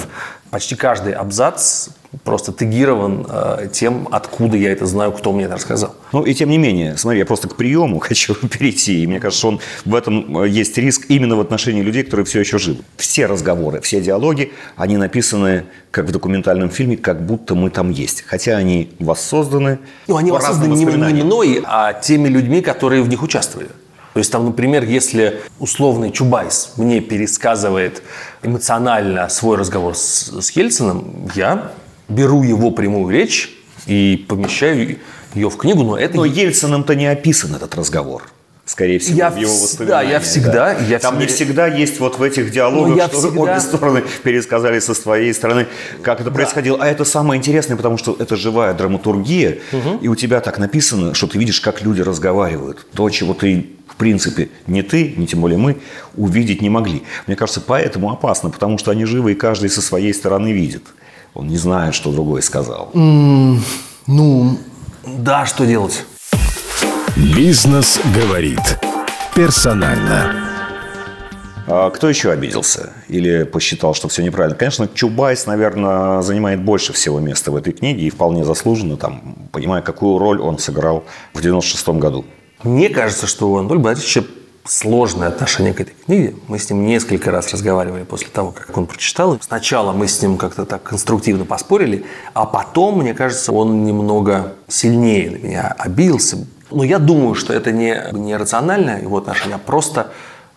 почти 0.50 0.74
каждый 0.74 1.12
абзац 1.12 1.88
просто 2.24 2.52
тегирован 2.52 3.26
э, 3.28 3.68
тем, 3.72 4.08
откуда 4.10 4.56
я 4.56 4.72
это 4.72 4.86
знаю, 4.86 5.12
кто 5.12 5.32
мне 5.32 5.44
это 5.44 5.54
рассказал. 5.54 5.94
Ну 6.12 6.22
и 6.22 6.34
тем 6.34 6.50
не 6.50 6.58
менее, 6.58 6.96
смотри, 6.96 7.18
я 7.18 7.26
просто 7.26 7.48
к 7.48 7.56
приему 7.56 7.98
хочу 8.00 8.34
перейти. 8.34 9.02
И 9.02 9.06
мне 9.06 9.20
кажется, 9.20 9.48
он, 9.48 9.60
в 9.84 9.94
этом 9.94 10.42
э, 10.42 10.48
есть 10.48 10.76
риск 10.78 11.06
именно 11.08 11.36
в 11.36 11.40
отношении 11.40 11.82
людей, 11.82 12.02
которые 12.02 12.26
все 12.26 12.40
еще 12.40 12.58
живы. 12.58 12.82
Все 12.96 13.26
разговоры, 13.26 13.80
все 13.80 14.00
диалоги, 14.00 14.52
они 14.76 14.96
написаны 14.96 15.64
как 15.90 16.06
в 16.06 16.12
документальном 16.12 16.70
фильме, 16.70 16.96
как 16.96 17.24
будто 17.24 17.54
мы 17.54 17.70
там 17.70 17.90
есть. 17.90 18.24
Хотя 18.26 18.56
они 18.56 18.90
воссозданы. 18.98 19.78
Ну, 20.06 20.16
они 20.16 20.30
воссозданы 20.30 20.74
не, 20.74 20.84
не 20.84 21.22
мной, 21.22 21.62
а 21.64 21.92
теми 21.92 22.28
людьми, 22.28 22.60
которые 22.60 23.02
в 23.02 23.08
них 23.08 23.22
участвовали. 23.22 23.68
То 24.16 24.20
есть 24.20 24.32
там, 24.32 24.46
например, 24.46 24.82
если 24.82 25.42
условный 25.58 26.11
Чубайс 26.11 26.73
мне 26.78 27.02
пересказывает 27.02 28.02
эмоционально 28.42 29.28
свой 29.28 29.58
разговор 29.58 29.94
с, 29.94 30.32
с 30.40 30.52
Ельциным, 30.52 31.30
я 31.35 31.73
беру 32.08 32.42
его 32.42 32.70
прямую 32.70 33.12
речь 33.12 33.54
и 33.85 34.25
помещаю 34.26 34.96
ее 35.35 35.50
в 35.50 35.58
книгу, 35.58 35.82
но 35.82 35.99
это... 35.99 36.16
Но 36.16 36.25
Ельциным-то 36.25 36.94
не 36.94 37.04
описан 37.04 37.56
этот 37.56 37.75
разговор 37.75 38.23
скорее 38.66 38.99
всего, 38.99 39.16
я 39.16 39.30
в 39.30 39.37
его 39.37 39.52
воспоминаниях. 39.52 40.08
Да, 40.08 40.12
я 40.12 40.20
всегда... 40.20 40.52
Да. 40.52 40.73
Я 40.73 40.99
Там 40.99 41.14
всегда... 41.14 41.20
не 41.20 41.26
всегда 41.26 41.66
есть 41.68 42.00
вот 42.00 42.18
в 42.18 42.23
этих 42.23 42.50
диалогах, 42.50 43.06
что 43.06 43.18
всегда... 43.18 43.40
обе 43.40 43.61
стороны 43.61 44.02
пересказали 44.23 44.78
со 44.80 44.94
своей 44.94 45.32
стороны, 45.32 45.66
как 46.02 46.20
это 46.20 46.30
да. 46.30 46.37
происходило. 46.37 46.78
А 46.80 46.87
это 46.87 47.04
самое 47.04 47.38
интересное, 47.38 47.76
потому 47.76 47.96
что 47.96 48.16
это 48.18 48.37
живая 48.37 48.75
драматургия, 48.75 49.58
угу. 49.73 49.99
и 50.02 50.08
у 50.08 50.14
тебя 50.14 50.40
так 50.40 50.58
написано, 50.58 51.14
что 51.14 51.26
ты 51.26 51.38
видишь, 51.38 51.61
как 51.61 51.82
люди 51.82 52.02
разговаривают. 52.02 52.87
То, 52.92 53.08
чего 53.08 53.35
ты 53.35 53.70
в 53.87 53.99
принципе, 53.99 54.50
ни 54.66 54.82
ты, 54.82 55.14
ни 55.16 55.25
тем 55.25 55.40
более 55.40 55.56
мы 55.56 55.78
увидеть 56.16 56.61
не 56.61 56.68
могли. 56.68 57.04
Мне 57.26 57.35
кажется, 57.35 57.62
поэтому 57.62 58.11
опасно, 58.12 58.50
потому 58.50 58.76
что 58.76 58.90
они 58.90 59.06
живы, 59.06 59.32
и 59.32 59.35
каждый 59.35 59.70
со 59.70 59.80
своей 59.80 60.12
стороны 60.12 60.52
видит. 60.52 60.82
Он 61.32 61.49
не 61.49 61.56
знает, 61.56 61.94
что 61.94 62.12
другой 62.12 62.42
сказал. 62.42 62.90
Mm, 62.92 63.58
ну, 64.06 64.58
да, 65.06 65.46
что 65.46 65.64
делать? 65.64 66.04
Бизнес 67.16 67.99
говорит. 68.14 68.61
Персонально. 69.35 70.35
А 71.66 71.88
кто 71.88 72.11
еще 72.11 72.30
обиделся 72.30 72.92
или 73.08 73.44
посчитал, 73.44 73.94
что 73.94 74.08
все 74.08 74.23
неправильно? 74.23 74.54
Конечно, 74.54 74.87
Чубайс, 74.87 75.46
наверное, 75.46 76.20
занимает 76.20 76.62
больше 76.62 76.92
всего 76.92 77.18
места 77.18 77.50
в 77.50 77.56
этой 77.56 77.73
книге 77.73 78.02
и 78.02 78.11
вполне 78.11 78.44
заслуженно, 78.44 78.99
там, 78.99 79.49
понимая, 79.50 79.80
какую 79.80 80.18
роль 80.18 80.42
он 80.42 80.58
сыграл 80.58 81.04
в 81.32 81.40
96 81.40 81.88
году. 81.88 82.26
Мне 82.62 82.90
кажется, 82.90 83.26
что 83.26 83.50
у 83.50 83.56
Анатолия 83.56 83.80
Борисовича 83.80 84.25
сложное 84.64 85.28
отношение 85.28 85.73
к 85.73 85.80
этой 85.80 85.94
книге. 85.94 86.35
Мы 86.49 86.58
с 86.58 86.68
ним 86.68 86.85
несколько 86.85 87.30
раз 87.30 87.50
разговаривали 87.50 88.02
после 88.02 88.28
того, 88.28 88.50
как 88.50 88.76
он 88.76 88.87
прочитал. 88.87 89.38
Сначала 89.40 89.92
мы 89.92 90.06
с 90.06 90.20
ним 90.20 90.37
как-то 90.37 90.66
так 90.66 90.82
конструктивно 90.82 91.46
поспорили, 91.46 92.04
а 92.35 92.44
потом, 92.44 92.99
мне 92.99 93.14
кажется, 93.14 93.52
он 93.52 93.85
немного 93.85 94.52
сильнее 94.68 95.30
на 95.30 95.37
меня 95.37 95.75
обиделся. 95.78 96.46
Но 96.70 96.82
я 96.85 96.99
думаю, 96.99 97.35
что 97.35 97.52
это 97.52 97.73
не, 97.73 98.02
не 98.12 98.37
рациональное 98.37 99.00
его 99.00 99.18
отношение, 99.18 99.56
а 99.56 99.58
просто 99.58 100.08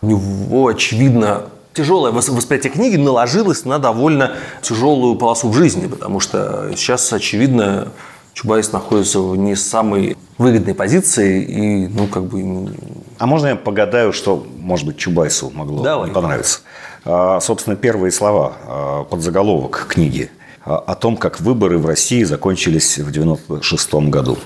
у 0.02 0.08
него, 0.08 0.68
очевидно, 0.68 1.44
тяжелое 1.74 2.12
восприятие 2.12 2.72
книги 2.72 2.96
наложилось 2.96 3.66
на 3.66 3.80
довольно 3.80 4.34
тяжелую 4.62 5.16
полосу 5.16 5.50
в 5.50 5.54
жизни, 5.54 5.88
потому 5.88 6.20
что 6.20 6.72
сейчас, 6.76 7.12
очевидно, 7.14 7.90
Чубайс 8.34 8.72
находится 8.72 9.20
в 9.20 9.36
не 9.36 9.56
самой 9.56 10.18
выгодной 10.38 10.74
позиции 10.74 11.44
и, 11.44 11.88
ну, 11.88 12.08
как 12.08 12.24
бы... 12.24 12.74
А 13.18 13.26
можно 13.26 13.48
я 13.48 13.56
погадаю, 13.56 14.14
что, 14.14 14.46
может 14.58 14.86
быть, 14.86 14.98
Чубайсу 14.98 15.52
могло 15.54 15.84
Давай. 15.84 16.10
понравиться? 16.12 16.62
А, 17.06 17.40
собственно, 17.40 17.76
первые 17.76 18.12
слова 18.12 18.54
а, 18.66 19.04
под 19.04 19.22
заголовок 19.22 19.88
книги 19.90 20.32
о 20.64 20.96
том, 20.96 21.18
как 21.18 21.40
выборы 21.40 21.78
в 21.78 21.86
России 21.86 22.24
закончились 22.24 22.98
в 22.98 23.12
96 23.12 23.94
году. 24.10 24.38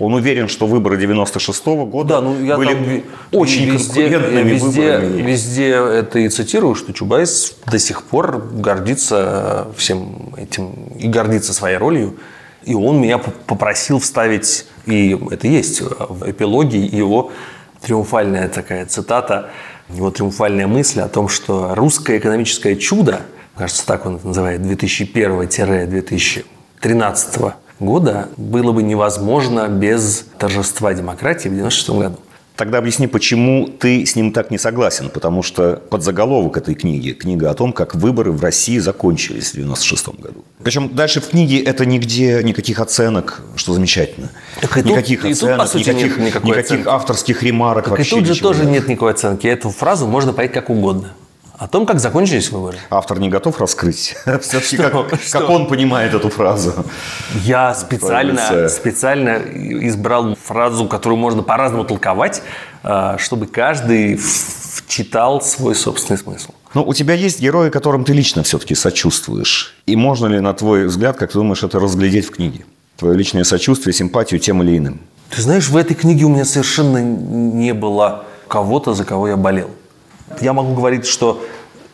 Он 0.00 0.14
уверен, 0.14 0.48
что 0.48 0.66
выборы 0.66 0.96
96 0.96 1.66
-го 1.66 1.86
года 1.86 2.14
да, 2.14 2.20
ну, 2.22 2.42
я 2.42 2.56
были 2.56 2.72
там 2.72 3.02
очень 3.40 3.70
везде, 3.70 4.08
конкурентными 4.08 4.50
везде, 4.50 4.98
выборами. 4.98 5.22
Везде 5.22 5.68
это 5.68 6.18
и 6.18 6.28
цитирую, 6.30 6.74
что 6.74 6.94
Чубайс 6.94 7.54
до 7.70 7.78
сих 7.78 8.02
пор 8.04 8.38
гордится 8.38 9.68
всем 9.76 10.32
этим 10.38 10.72
и 10.98 11.06
гордится 11.06 11.52
своей 11.52 11.76
ролью. 11.76 12.16
И 12.64 12.74
он 12.74 12.98
меня 13.00 13.18
попросил 13.18 14.00
вставить, 14.00 14.66
и 14.86 15.18
это 15.30 15.46
есть 15.46 15.82
в 15.82 16.30
эпилоге 16.30 16.80
его 16.80 17.30
триумфальная 17.82 18.48
такая 18.48 18.86
цитата, 18.86 19.50
его 19.90 20.10
триумфальная 20.10 20.66
мысль 20.66 21.00
о 21.00 21.08
том, 21.08 21.28
что 21.28 21.74
русское 21.74 22.16
экономическое 22.18 22.76
чудо, 22.76 23.20
кажется, 23.56 23.86
так 23.86 24.06
он 24.06 24.18
называет, 24.24 24.62
2001-2013 24.62 27.52
года, 27.80 28.28
было 28.36 28.72
бы 28.72 28.82
невозможно 28.82 29.68
без 29.68 30.24
торжества 30.38 30.94
демократии 30.94 31.48
в 31.48 31.52
1996 31.52 31.90
году. 31.98 32.16
Тогда 32.60 32.76
объясни, 32.76 33.06
почему 33.06 33.68
ты 33.68 34.04
с 34.04 34.16
ним 34.16 34.32
так 34.32 34.50
не 34.50 34.58
согласен. 34.58 35.08
Потому 35.08 35.42
что 35.42 35.82
под 35.88 36.02
заголовок 36.02 36.58
этой 36.58 36.74
книги, 36.74 37.12
книга 37.12 37.50
о 37.50 37.54
том, 37.54 37.72
как 37.72 37.94
выборы 37.94 38.32
в 38.32 38.42
России 38.42 38.76
закончились 38.76 39.52
в 39.52 39.54
96 39.54 40.08
году. 40.20 40.44
Причем 40.62 40.94
дальше 40.94 41.22
в 41.22 41.28
книге 41.28 41.62
это 41.62 41.86
нигде 41.86 42.42
никаких 42.44 42.78
оценок, 42.78 43.40
что 43.56 43.72
замечательно. 43.72 44.28
Так 44.60 44.76
и 44.76 44.82
никаких 44.82 45.22
тут, 45.22 45.30
оценок, 45.30 45.68
и 45.68 45.72
тут, 45.72 45.86
никаких, 45.86 46.18
никаких 46.18 46.56
оценки. 46.58 46.86
авторских 46.88 47.42
ремарок 47.42 47.84
так 47.84 47.92
вообще 47.92 48.16
И 48.16 48.18
тут 48.18 48.26
же 48.26 48.42
тоже 48.42 48.64
нет. 48.66 48.72
нет 48.72 48.88
никакой 48.88 49.12
оценки. 49.12 49.46
Эту 49.46 49.70
фразу 49.70 50.06
можно 50.06 50.34
понять 50.34 50.52
как 50.52 50.68
угодно. 50.68 51.14
О 51.60 51.68
том, 51.68 51.84
как 51.84 52.00
закончились 52.00 52.50
выборы. 52.50 52.78
Автор 52.88 53.18
не 53.20 53.28
готов 53.28 53.60
раскрыть, 53.60 54.16
все-таки 54.40 54.78
как, 54.78 55.10
как 55.30 55.50
он 55.50 55.66
понимает 55.66 56.14
эту 56.14 56.30
фразу. 56.30 56.72
Я 57.44 57.74
специально, 57.74 58.70
специально 58.70 59.36
избрал 59.86 60.38
фразу, 60.42 60.86
которую 60.86 61.18
можно 61.18 61.42
по-разному 61.42 61.84
толковать, 61.84 62.40
а, 62.82 63.18
чтобы 63.18 63.46
каждый 63.46 64.18
читал 64.88 65.42
свой 65.42 65.74
собственный 65.74 66.16
смысл. 66.16 66.52
Ну, 66.72 66.82
у 66.82 66.94
тебя 66.94 67.12
есть 67.12 67.40
герои, 67.40 67.68
которым 67.68 68.04
ты 68.04 68.14
лично 68.14 68.42
все-таки 68.42 68.74
сочувствуешь. 68.74 69.76
И 69.84 69.96
можно 69.96 70.28
ли, 70.28 70.40
на 70.40 70.54
твой 70.54 70.86
взгляд, 70.86 71.18
как 71.18 71.30
ты 71.30 71.38
думаешь, 71.38 71.62
это 71.62 71.78
разглядеть 71.78 72.24
в 72.24 72.30
книге? 72.30 72.64
Твое 72.96 73.14
личное 73.18 73.44
сочувствие, 73.44 73.92
симпатию 73.92 74.40
тем 74.40 74.62
или 74.62 74.78
иным. 74.78 74.98
Ты 75.28 75.42
знаешь, 75.42 75.68
в 75.68 75.76
этой 75.76 75.92
книге 75.94 76.24
у 76.24 76.30
меня 76.30 76.46
совершенно 76.46 77.02
не 77.02 77.74
было 77.74 78.24
кого-то, 78.48 78.94
за 78.94 79.04
кого 79.04 79.28
я 79.28 79.36
болел. 79.36 79.68
Я 80.40 80.52
могу 80.52 80.74
говорить, 80.74 81.06
что 81.06 81.44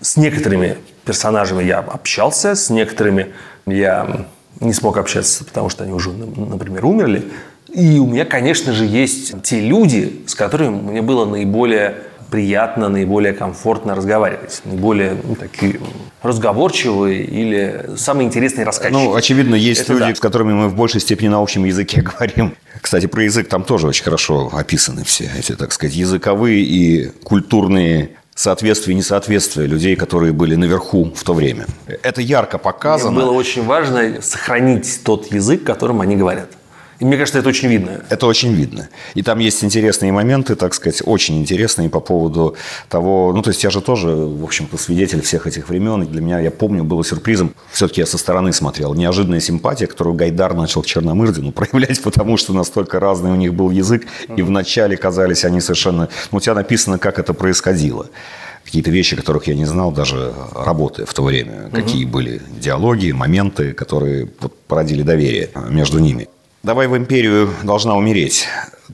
с 0.01 0.17
некоторыми 0.17 0.79
персонажами 1.05 1.63
я 1.65 1.79
общался, 1.79 2.55
с 2.55 2.71
некоторыми 2.71 3.29
я 3.67 4.27
не 4.61 4.73
смог 4.73 4.97
общаться, 4.97 5.45
потому 5.45 5.69
что 5.69 5.85
они 5.85 5.93
уже, 5.93 6.11
например, 6.11 6.85
умерли. 6.85 7.25
И 7.73 7.99
у 7.99 8.07
меня, 8.07 8.25
конечно 8.25 8.73
же, 8.73 8.85
есть 8.85 9.43
те 9.43 9.61
люди, 9.61 10.23
с 10.27 10.35
которыми 10.35 10.71
мне 10.71 11.03
было 11.03 11.25
наиболее 11.25 11.97
приятно, 12.31 12.89
наиболее 12.89 13.33
комфортно 13.33 13.95
разговаривать. 13.95 14.63
Наиболее 14.65 15.17
ну, 15.23 15.37
такие 15.37 15.81
разговорчивые 16.23 17.25
или 17.25 17.91
самые 17.97 18.27
интересные 18.27 18.65
рассказчики. 18.65 18.99
Ну, 18.99 19.15
очевидно, 19.15 19.55
есть 19.55 19.83
Это 19.83 19.93
люди, 19.93 20.09
да. 20.09 20.15
с 20.15 20.21
которыми 20.21 20.53
мы 20.53 20.69
в 20.69 20.75
большей 20.75 21.01
степени 21.01 21.29
на 21.29 21.41
общем 21.41 21.65
языке 21.65 22.03
говорим. 22.19 22.57
Кстати, 22.81 23.07
про 23.07 23.23
язык 23.25 23.49
там 23.49 23.63
тоже 23.63 23.87
очень 23.87 24.05
хорошо 24.05 24.51
описаны 24.53 25.05
все 25.05 25.31
эти, 25.39 25.53
так 25.53 25.73
сказать, 25.73 25.95
языковые 25.95 26.63
и 26.63 27.11
культурные 27.23 28.11
соответствия 28.37 28.93
и 28.93 28.97
несоответствия 28.97 29.67
людей, 29.67 29.97
которые 29.97 30.33
были 30.33 30.55
наверху 30.55 31.13
в 31.15 31.25
то 31.25 31.35
время. 31.35 31.67
Это 32.03 32.21
ярко 32.21 32.59
Мне 32.59 32.63
показано. 32.63 33.21
было 33.21 33.33
очень 33.33 33.65
важно 33.65 34.23
сохранить 34.23 35.01
тот 35.05 35.33
язык, 35.33 35.65
которым 35.65 36.01
они 36.03 36.15
говорят. 36.17 36.51
И 36.99 37.05
мне 37.05 37.17
кажется, 37.17 37.39
это 37.39 37.49
очень 37.49 37.69
видно. 37.69 38.03
Это 38.09 38.27
очень 38.27 38.53
видно. 38.53 38.89
И 39.15 39.23
там 39.23 39.39
есть 39.39 39.63
интересные 39.63 40.13
моменты, 40.13 40.55
так 40.55 40.75
сказать, 40.75 41.03
очень 41.05 41.39
интересные 41.39 41.91
по 41.91 42.01
поводу 42.01 42.57
того... 42.89 43.33
Ну, 43.35 43.43
то 43.43 43.51
есть 43.51 43.63
я 43.65 43.71
же 43.71 43.81
тоже, 43.81 44.09
в 44.09 44.45
общем-то, 44.45 44.79
свидетель 44.79 45.21
всех 45.21 45.47
этих 45.47 45.69
времен. 45.69 46.03
И 46.03 46.07
для 46.07 46.21
меня, 46.21 46.41
я 46.41 46.51
помню, 46.51 46.85
было 46.85 47.05
сюрпризом. 47.05 47.55
Все-таки 47.71 48.01
я 48.01 48.07
со 48.07 48.19
стороны 48.19 48.53
смотрел. 48.53 48.95
Неожиданная 48.95 49.41
симпатия, 49.41 49.87
которую 49.87 50.17
Гайдар 50.17 50.55
начал 50.55 50.83
к 50.83 50.87
Черномырдину 50.87 51.53
проявлять, 51.53 52.03
потому 52.03 52.37
что 52.37 52.53
настолько 52.53 52.99
разный 52.99 53.31
у 53.31 53.37
них 53.37 53.53
был 53.53 53.71
язык. 53.71 54.07
И 54.35 54.43
вначале 54.43 54.97
казались 54.97 55.45
они 55.45 55.61
совершенно... 55.61 56.09
Ну, 56.33 56.39
у 56.39 56.41
тебя 56.41 56.55
написано, 56.55 56.99
как 56.99 57.19
это 57.19 57.35
происходило. 57.35 58.07
Какие-то 58.65 58.91
вещи, 58.91 59.15
которых 59.15 59.47
я 59.47 59.55
не 59.55 59.65
знал, 59.65 59.93
даже 59.93 60.33
работая 60.55 61.07
в 61.07 61.15
то 61.15 61.23
время. 61.23 61.71
Какие 61.73 62.05
были 62.05 62.43
диалоги, 62.61 63.13
моменты, 63.13 63.73
которые 63.73 64.27
породили 64.67 65.03
доверие 65.03 65.51
между 65.71 66.01
ними. 66.01 66.29
Давай 66.67 66.89
в 66.89 66.97
империю 66.97 67.49
должна 67.63 67.95
умереть. 67.95 68.49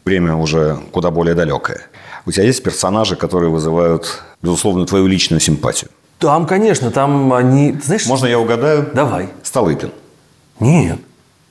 Время 0.05 0.37
уже 0.37 0.79
куда 0.91 1.11
более 1.11 1.35
далекое. 1.35 1.81
У 2.27 2.31
тебя 2.31 2.45
есть 2.45 2.63
персонажи, 2.63 3.17
которые 3.17 3.49
вызывают, 3.49 4.23
безусловно, 4.43 4.85
твою 4.85 5.07
личную 5.07 5.41
симпатию? 5.41 5.91
Там, 6.19 6.47
конечно, 6.47 6.91
там 6.91 7.33
они... 7.33 7.73
Знаешь, 7.83 8.05
Можно 8.05 8.27
я 8.27 8.39
угадаю? 8.39 8.91
Давай. 8.93 9.31
Столыпин. 9.43 9.91
Нет. 10.61 10.99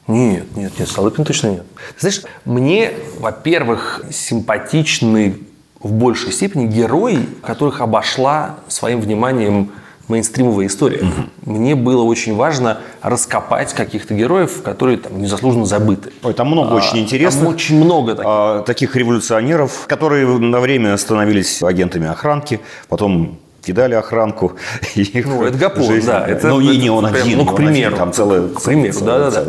Нет, 0.06 0.46
нет, 0.56 0.72
нет, 0.78 0.88
Столыпин 0.88 1.26
точно 1.26 1.48
нет. 1.48 1.66
Знаешь, 1.98 2.22
мне, 2.46 2.92
во-первых, 3.18 4.04
симпатичны 4.12 5.40
в 5.80 5.92
большей 5.92 6.32
степени 6.32 6.68
герои, 6.68 7.28
которых 7.42 7.82
обошла 7.82 8.58
своим 8.68 9.02
вниманием 9.02 9.72
мейнстримовая 10.08 10.68
история. 10.68 11.06
Мне 11.46 11.76
было 11.76 12.04
очень 12.04 12.36
важно 12.36 12.80
раскопать 13.02 13.74
каких-то 13.74 14.14
героев, 14.14 14.62
которые 14.64 14.98
там 14.98 15.22
незаслуженно 15.22 15.66
забыты. 15.66 16.12
Ой, 16.24 16.34
там 16.34 16.48
много 16.48 16.74
очень 16.74 17.00
интересных. 17.00 17.44
Там 17.46 17.54
очень 17.54 17.84
много 17.84 18.12
таких. 18.16 18.26
а, 18.28 18.62
таких 18.64 18.96
революционеров, 18.96 19.86
которые 19.88 20.28
на 20.28 20.60
время 20.60 20.96
становились 20.98 21.62
агентами 21.64 22.08
охранки, 22.08 22.60
потом 22.90 23.40
кидали 23.64 23.94
охранку. 23.96 24.54
и 24.96 25.24
Ну, 25.26 25.44
это 25.44 25.58
Гапон, 25.58 25.84
жизнь- 25.86 26.08
да. 26.08 26.28
Это, 26.28 26.48
ну, 26.48 26.62
не, 26.62 26.78
не 26.78 26.90
он 26.90 27.06
прям, 27.10 27.24
один. 27.24 27.38
Ну, 27.38 27.46
к 27.46 27.50
он 27.50 27.56
один, 27.56 27.68
примеру. 27.68 27.96
Там 27.96 28.14
целая, 28.14 28.48
К 28.50 28.62
примеру, 28.62 29.00
да-да-да. 29.02 29.46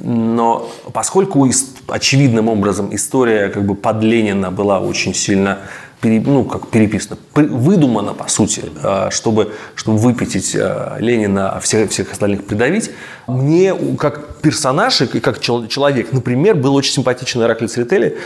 Но 0.00 0.68
поскольку 0.92 1.48
очевидным 1.86 2.48
образом 2.48 2.94
история 2.94 3.48
как 3.48 3.64
бы 3.64 3.74
под 3.74 4.02
Ленина 4.02 4.50
была 4.50 4.80
очень 4.80 5.14
сильно 5.14 5.58
пере- 6.02 6.20
ну, 6.20 6.44
как 6.44 6.68
переписана, 6.68 7.16
при- 7.32 7.46
выдумана, 7.46 8.12
по 8.14 8.28
сути, 8.28 8.62
э, 8.82 9.08
чтобы, 9.10 9.52
чтобы 9.74 9.98
выпятить 9.98 10.54
э, 10.54 10.96
Ленина, 11.00 11.50
а 11.52 11.60
всех, 11.60 11.90
всех 11.90 12.12
остальных 12.12 12.44
придавить. 12.44 12.90
Мне, 13.28 13.74
как 13.98 14.36
персонаж 14.42 15.00
и 15.02 15.20
как 15.20 15.40
чел- 15.40 15.66
человек, 15.68 16.12
например, 16.12 16.56
был 16.56 16.74
очень 16.74 16.92
симпатичен 16.92 17.42
Ираклий 17.42 17.68
Церетели, 17.68 18.18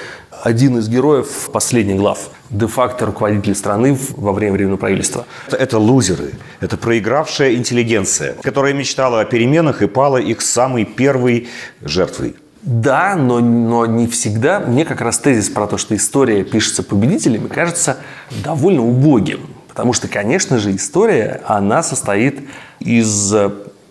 один 0.42 0.78
из 0.78 0.88
героев 0.88 1.50
последних 1.52 1.96
глав, 1.96 2.30
де-факто 2.50 3.06
руководитель 3.06 3.54
страны 3.54 3.96
во 4.16 4.32
время 4.32 4.52
временного 4.54 4.78
правительства. 4.78 5.24
Это, 5.48 5.56
это 5.56 5.78
лузеры, 5.78 6.30
это 6.60 6.76
проигравшая 6.76 7.54
интеллигенция, 7.54 8.34
которая 8.42 8.72
мечтала 8.74 9.20
о 9.20 9.24
переменах 9.24 9.82
и 9.82 9.86
пала 9.86 10.16
их 10.18 10.40
самой 10.40 10.84
первой 10.84 11.48
жертвой. 11.82 12.34
Да, 12.66 13.14
но, 13.14 13.38
но 13.38 13.86
не 13.86 14.08
всегда. 14.08 14.58
Мне 14.58 14.84
как 14.84 15.00
раз 15.00 15.18
тезис 15.20 15.48
про 15.48 15.68
то, 15.68 15.78
что 15.78 15.94
история 15.94 16.42
пишется 16.42 16.82
победителями, 16.82 17.46
кажется 17.46 17.98
довольно 18.42 18.82
убогим. 18.82 19.48
Потому 19.68 19.92
что, 19.92 20.08
конечно 20.08 20.58
же, 20.58 20.74
история, 20.74 21.42
она 21.46 21.84
состоит 21.84 22.40
из 22.80 23.32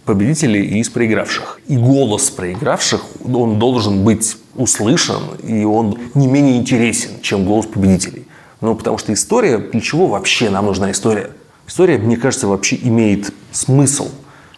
победителей 0.03 0.65
и 0.65 0.79
из 0.79 0.89
проигравших. 0.89 1.61
И 1.67 1.77
голос 1.77 2.29
проигравших, 2.29 3.01
он 3.23 3.59
должен 3.59 4.03
быть 4.03 4.35
услышан, 4.55 5.23
и 5.41 5.63
он 5.63 5.97
не 6.13 6.27
менее 6.27 6.57
интересен, 6.57 7.21
чем 7.21 7.45
голос 7.45 7.67
победителей. 7.67 8.27
Ну, 8.59 8.75
потому 8.75 8.97
что 8.97 9.13
история, 9.13 9.57
для 9.57 9.79
чего 9.79 10.07
вообще 10.07 10.49
нам 10.49 10.65
нужна 10.65 10.91
история? 10.91 11.31
История, 11.65 11.97
мне 11.97 12.17
кажется, 12.17 12.47
вообще 12.47 12.77
имеет 12.81 13.33
смысл 13.51 14.09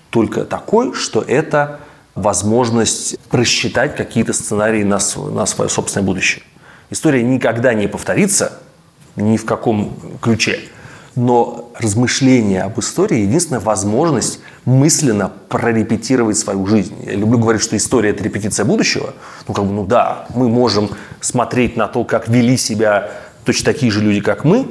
только 0.10 0.44
такой, 0.44 0.94
что 0.94 1.22
это 1.22 1.82
возможность 2.18 3.18
просчитать 3.30 3.96
какие-то 3.96 4.34
сценарии 4.34 4.84
на, 4.84 5.00
на 5.32 5.46
свое 5.46 5.70
собственное 5.70 6.06
будущее. 6.06 6.44
История 6.90 7.24
никогда 7.24 7.74
не 7.74 7.88
повторится 7.88 8.60
ни 9.16 9.38
в 9.38 9.46
каком 9.46 9.98
ключе. 10.22 10.60
Но 11.16 11.72
размышление 11.80 12.62
об 12.62 12.80
истории– 12.80 13.20
единственная 13.22 13.60
возможность 13.60 14.40
мысленно 14.66 15.32
прорепетировать 15.50 16.38
свою 16.38 16.68
жизнь. 16.68 16.94
Я 17.04 17.14
люблю 17.14 17.40
говорить, 17.40 17.64
что 17.64 17.76
история– 17.76 18.10
это 18.12 18.24
репетиция 18.24 18.66
будущего. 18.66 19.16
Ну, 19.48 19.54
как 19.54 19.66
бы, 19.66 19.72
ну 19.74 19.86
да, 19.86 20.28
мы 20.36 20.48
можем 20.48 20.92
смотреть 21.20 21.76
на 21.76 21.88
то, 21.88 22.04
как 22.04 22.28
вели 22.28 22.56
себя 22.56 23.10
точно 23.46 23.66
такие 23.66 23.92
же 23.92 24.02
люди, 24.02 24.22
как 24.22 24.44
мы, 24.44 24.68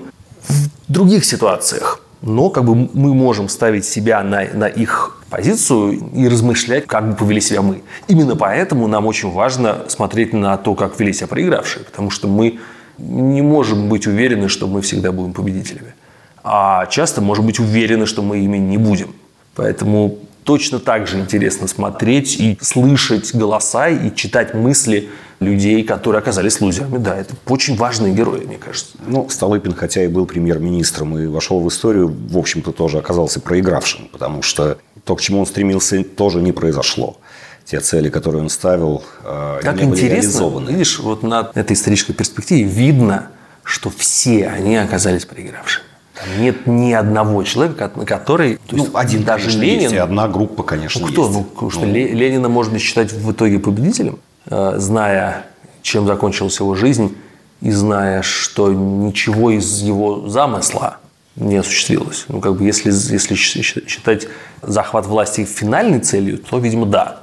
в 0.49 0.93
других 0.93 1.25
ситуациях. 1.25 2.01
Но 2.27 2.51
как 2.51 2.65
бы 2.65 2.75
мы 2.93 3.15
можем 3.15 3.49
ставить 3.49 3.85
себя 3.85 4.23
на, 4.25 4.45
на 4.53 4.67
их 4.67 5.23
позицию 5.31 6.11
и 6.13 6.29
размышлять, 6.29 6.85
как 6.87 7.09
бы 7.09 7.17
повели 7.17 7.41
себя 7.41 7.63
мы. 7.63 7.83
Именно 8.09 8.35
поэтому 8.35 8.89
нам 8.89 9.07
очень 9.07 9.31
важно 9.31 9.85
смотреть 9.87 10.33
на 10.33 10.57
то, 10.57 10.75
как 10.75 10.99
вели 10.99 11.13
себя 11.13 11.29
проигравшие, 11.29 11.85
потому 11.85 12.11
что 12.11 12.27
мы 12.27 12.59
не 12.99 13.43
можем 13.43 13.89
быть 13.89 14.09
уверены, 14.09 14.49
что 14.49 14.67
мы 14.67 14.81
всегда 14.81 15.13
будем 15.13 15.35
победителями. 15.35 15.95
А 16.43 16.87
часто 16.87 17.21
можем 17.21 17.47
быть 17.47 17.61
уверены, 17.61 18.07
что 18.07 18.23
мы 18.23 18.39
ими 18.39 18.59
не 18.59 18.77
будем. 18.77 19.15
Поэтому 19.55 20.19
точно 20.43 20.81
так 20.81 21.07
же 21.07 21.21
интересно 21.21 21.69
смотреть 21.69 22.41
и 22.41 22.59
слышать 22.61 23.35
голоса 23.35 23.89
и 23.89 24.13
читать 24.15 24.53
мысли 24.53 25.11
людей, 25.41 25.83
которые 25.85 26.21
оказались 26.21 26.61
лузерами. 26.61 26.99
Да, 26.99 27.17
это 27.17 27.35
очень 27.47 27.77
важные 27.77 28.15
герои, 28.15 28.45
мне 28.45 28.57
кажется. 28.57 28.97
Ну, 29.07 29.29
Столыпин, 29.29 29.75
хотя 29.75 30.03
и 30.05 30.09
был 30.09 30.27
премьер-министром 30.27 31.19
и 31.19 31.27
вошел 31.27 31.61
в 31.61 31.69
историю, 31.69 32.09
в 32.29 32.39
общем-то, 32.39 32.73
тоже 32.73 32.99
оказался 32.99 33.41
проигравшим, 33.41 34.09
потому 34.11 34.43
что 34.43 34.79
то, 35.05 35.15
к 35.15 35.21
чему 35.21 35.41
он 35.41 35.47
стремился, 35.47 36.03
тоже 36.05 36.41
не 36.41 36.53
произошло. 36.53 37.19
Те 37.65 37.81
цели, 37.81 38.09
которые 38.11 38.43
он 38.43 38.49
ставил, 38.49 39.03
э, 39.25 39.59
Как 39.63 39.77
не 39.77 39.83
были 39.85 39.91
интересно, 40.01 40.15
реализованы. 40.23 40.71
видишь, 40.71 40.99
вот 41.01 41.23
на 41.23 41.51
этой 41.55 41.73
исторической 41.73 42.13
перспективе 42.13 42.63
видно, 42.63 43.29
что 43.65 43.91
все 43.91 44.47
они 44.49 44.77
оказались 44.77 45.25
проигравшими. 45.27 45.85
Там 46.15 46.43
нет 46.43 46.67
ни 46.67 46.93
одного 46.93 47.43
человека, 47.43 47.89
ко- 47.89 48.05
который... 48.07 48.57
То 48.69 48.77
Ну, 48.77 48.85
есть 48.85 48.91
один, 48.95 49.25
даже 49.25 49.45
конечно, 49.47 49.61
Ленин... 49.63 49.81
есть, 49.83 49.95
и 49.95 49.99
одна 49.99 50.29
группа, 50.29 50.63
конечно, 50.63 51.01
Ну, 51.03 51.09
кто? 51.09 51.27
есть. 51.27 51.39
Ну, 51.61 51.71
что 51.71 51.85
Ле- 51.85 52.09
Ленина 52.13 52.49
можно 52.49 52.79
считать 52.79 53.13
в 53.13 53.33
итоге 53.33 53.59
победителем, 53.59 54.19
зная, 54.49 55.47
чем 55.83 56.07
закончилась 56.07 56.59
его 56.59 56.75
жизнь, 56.75 57.17
и 57.61 57.71
зная, 57.71 58.23
что 58.23 58.73
ничего 58.73 59.51
из 59.51 59.81
его 59.81 60.29
замысла 60.29 60.99
не 61.37 61.57
осуществилось. 61.57 62.25
Ну, 62.29 62.41
как 62.41 62.57
бы, 62.57 62.65
если, 62.65 62.91
если 62.91 63.35
считать 63.35 64.29
захват 64.63 65.07
власти 65.07 65.45
финальной 65.45 66.01
целью, 66.01 66.39
то, 66.39 66.59
видимо, 66.59 66.87
да. 66.87 67.23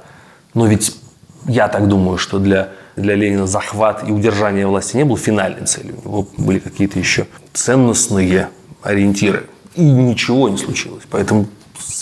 Но 0.54 0.66
ведь 0.66 0.96
я 1.46 1.68
так 1.68 1.88
думаю, 1.88 2.18
что 2.18 2.38
для, 2.38 2.70
для 2.96 3.16
Ленина 3.16 3.46
захват 3.46 4.08
и 4.08 4.12
удержание 4.12 4.66
власти 4.66 4.96
не 4.96 5.04
был 5.04 5.16
финальной 5.16 5.66
целью. 5.66 5.96
У 6.04 6.08
него 6.08 6.28
были 6.38 6.58
какие-то 6.58 6.98
еще 6.98 7.26
ценностные 7.52 8.48
ориентиры. 8.82 9.48
И 9.74 9.82
ничего 9.82 10.48
не 10.48 10.56
случилось. 10.56 11.02
Поэтому 11.10 11.46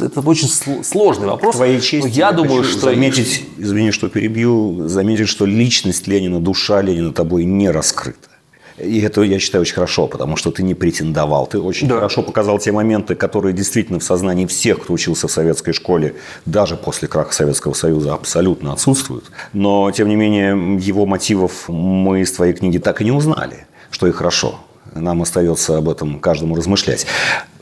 это 0.00 0.20
очень 0.20 0.48
сл- 0.48 0.82
сложный 0.84 1.26
вопрос. 1.26 1.56
Твоей 1.56 1.76
Но 1.76 1.80
чести 1.80 2.08
я 2.08 2.32
думаю, 2.32 2.62
хочу 2.62 2.78
что 2.78 2.80
заметить, 2.86 3.44
извини, 3.58 3.90
что 3.90 4.08
перебью, 4.08 4.88
заметить, 4.88 5.28
что 5.28 5.46
личность 5.46 6.06
Ленина, 6.06 6.40
душа 6.40 6.82
Ленина 6.82 7.12
тобой 7.12 7.44
не 7.44 7.70
раскрыта. 7.70 8.28
И 8.78 9.00
это, 9.02 9.20
я 9.22 9.38
считаю, 9.38 9.62
очень 9.62 9.74
хорошо, 9.74 10.06
потому 10.06 10.36
что 10.36 10.50
ты 10.50 10.62
не 10.62 10.74
претендовал. 10.74 11.46
Ты 11.46 11.58
очень 11.60 11.86
Да. 11.88 11.96
хорошо 11.96 12.22
показал 12.22 12.58
те 12.58 12.72
моменты, 12.72 13.14
которые 13.14 13.52
действительно 13.52 13.98
в 13.98 14.02
сознании 14.02 14.46
всех, 14.46 14.80
кто 14.80 14.94
учился 14.94 15.28
в 15.28 15.30
советской 15.30 15.72
школе, 15.72 16.14
даже 16.46 16.76
после 16.76 17.06
краха 17.06 17.32
Советского 17.34 17.74
Союза, 17.74 18.14
абсолютно 18.14 18.72
отсутствуют. 18.72 19.30
Но, 19.52 19.90
тем 19.92 20.08
не 20.08 20.16
менее, 20.16 20.78
его 20.80 21.04
мотивов 21.04 21.68
мы 21.68 22.22
из 22.22 22.32
твоей 22.32 22.54
книги 22.54 22.78
так 22.78 23.02
и 23.02 23.04
не 23.04 23.12
узнали, 23.12 23.66
что 23.90 24.06
и 24.08 24.10
хорошо. 24.10 24.58
Нам 24.94 25.20
остается 25.22 25.76
об 25.76 25.88
этом 25.88 26.18
каждому 26.18 26.54
размышлять. 26.56 27.06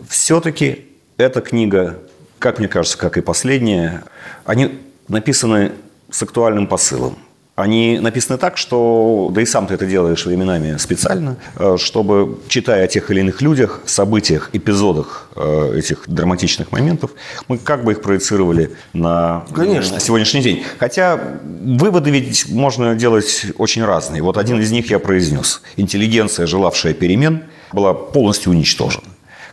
Все-таки 0.08 0.86
эта 1.16 1.40
книга, 1.40 1.98
как 2.40 2.58
мне 2.58 2.66
кажется, 2.66 2.98
как 2.98 3.16
и 3.16 3.20
последняя, 3.20 4.02
они 4.44 4.80
написаны 5.08 5.72
с 6.10 6.22
актуальным 6.22 6.66
посылом. 6.66 7.16
они 7.56 7.98
написаны 8.00 8.38
так, 8.38 8.56
что, 8.56 9.30
да 9.34 9.42
и 9.42 9.44
сам 9.44 9.66
ты 9.66 9.74
это 9.74 9.84
делаешь 9.84 10.24
временами 10.24 10.78
специально, 10.78 11.36
э, 11.56 11.76
чтобы, 11.78 12.38
читая 12.48 12.84
о 12.84 12.88
тех 12.88 13.10
или 13.10 13.20
иных 13.20 13.42
людях, 13.42 13.80
событиях, 13.84 14.48
эпизодах 14.54 15.28
э, 15.36 15.74
этих 15.76 16.08
драматичных 16.08 16.72
моментов, 16.72 17.10
мы 17.48 17.58
как 17.58 17.84
бы 17.84 17.92
их 17.92 18.00
проецировали 18.00 18.70
на 18.94 19.44
Конечно. 19.54 20.00
сегодняшний 20.00 20.40
день. 20.40 20.64
Хотя 20.78 21.20
выводы 21.62 22.10
ведь 22.10 22.48
можно 22.48 22.94
делать 22.94 23.44
очень 23.58 23.84
разные. 23.84 24.22
Вот 24.22 24.38
один 24.38 24.58
из 24.58 24.70
них 24.72 24.88
я 24.90 24.98
произнес. 24.98 25.60
Интеллигенция, 25.76 26.46
желавшая 26.46 26.94
перемен, 26.94 27.42
была 27.72 27.92
полностью 27.92 28.52
уничтожена 28.52 29.09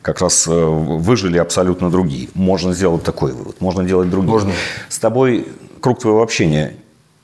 как 0.07 0.21
раз 0.21 0.47
э, 0.47 0.51
выжили 0.51 1.37
абсолютно 1.37 1.89
другие. 1.89 2.29
Можно 2.33 2.71
сделать 2.73 3.03
такой 3.03 3.33
вывод, 3.33 3.59
можно 3.59 3.83
делать 3.83 4.09
другие. 4.09 4.31
Можно. 4.31 4.53
С 4.87 4.99
тобой 4.99 5.49
круг 5.81 5.99
твоего 5.99 6.23
общения 6.23 6.77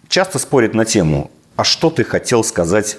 часто 0.10 0.38
спорит 0.38 0.74
на 0.74 0.84
тему, 0.84 1.32
а 1.56 1.64
что 1.64 1.90
ты 1.90 2.04
хотел 2.04 2.44
сказать 2.44 2.98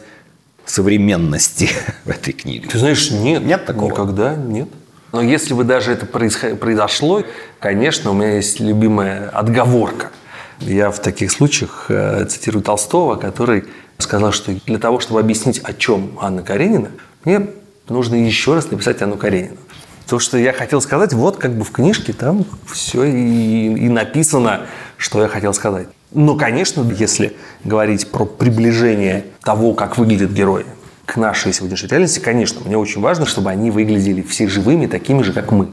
современности 0.65 1.69
в 2.07 2.09
этой 2.09 2.33
книге? 2.33 2.67
Ты 2.71 2.79
знаешь, 2.79 3.11
нет. 3.11 3.45
Нет 3.45 3.67
такого? 3.67 3.91
Никогда 3.91 4.35
нет. 4.35 4.71
Но 5.13 5.21
если 5.21 5.53
бы 5.53 5.65
даже 5.65 5.93
это 5.93 6.07
произошло, 6.07 7.23
конечно, 7.61 8.13
у 8.13 8.15
меня 8.15 8.37
есть 8.37 8.61
любимая 8.61 9.29
отговорка. 9.29 10.13
Я 10.61 10.91
в 10.91 10.99
таких 10.99 11.31
случаях 11.31 11.91
э, 11.91 12.25
цитирую 12.25 12.63
Толстого, 12.63 13.17
который 13.17 13.65
сказал, 13.99 14.33
что 14.33 14.51
для 14.65 14.79
того, 14.79 14.99
чтобы 15.01 15.21
объяснить, 15.21 15.61
о 15.63 15.75
чем 15.75 16.19
Анна 16.23 16.43
Каренина, 16.43 16.91
мне 17.27 17.49
нужно 17.91 18.15
еще 18.15 18.55
раз 18.55 18.71
написать 18.71 19.03
Анну 19.03 19.19
Каренину. 19.19 19.59
То, 20.09 20.19
что 20.19 20.37
я 20.37 20.53
хотел 20.53 20.81
сказать, 20.81 21.13
вот 21.15 21.39
как 21.39 21.55
бы 21.55 21.65
в 21.65 21.71
книжке 21.71 22.13
там 22.13 22.45
все 22.71 23.05
и, 23.05 23.75
и 23.75 23.89
написано, 23.89 24.67
что 24.99 25.23
я 25.23 25.29
хотел 25.29 25.55
сказать. 25.55 25.89
Но, 26.13 26.37
конечно, 26.37 26.89
если 26.97 27.37
говорить 27.65 28.11
про 28.11 28.25
приближение 28.25 29.25
того, 29.43 29.75
как 29.75 29.99
выглядят 29.99 30.31
герои 30.31 30.67
к 31.07 31.17
нашей 31.17 31.53
сегодняшней 31.53 31.89
реальности, 31.89 32.21
конечно, 32.21 32.61
мне 32.65 32.77
очень 32.77 33.01
важно, 33.01 33.27
чтобы 33.27 33.51
они 33.51 33.71
выглядели 33.71 34.23
все 34.23 34.47
живыми, 34.47 34.87
такими 34.87 35.23
же, 35.23 35.33
как 35.33 35.51
мы. 35.51 35.71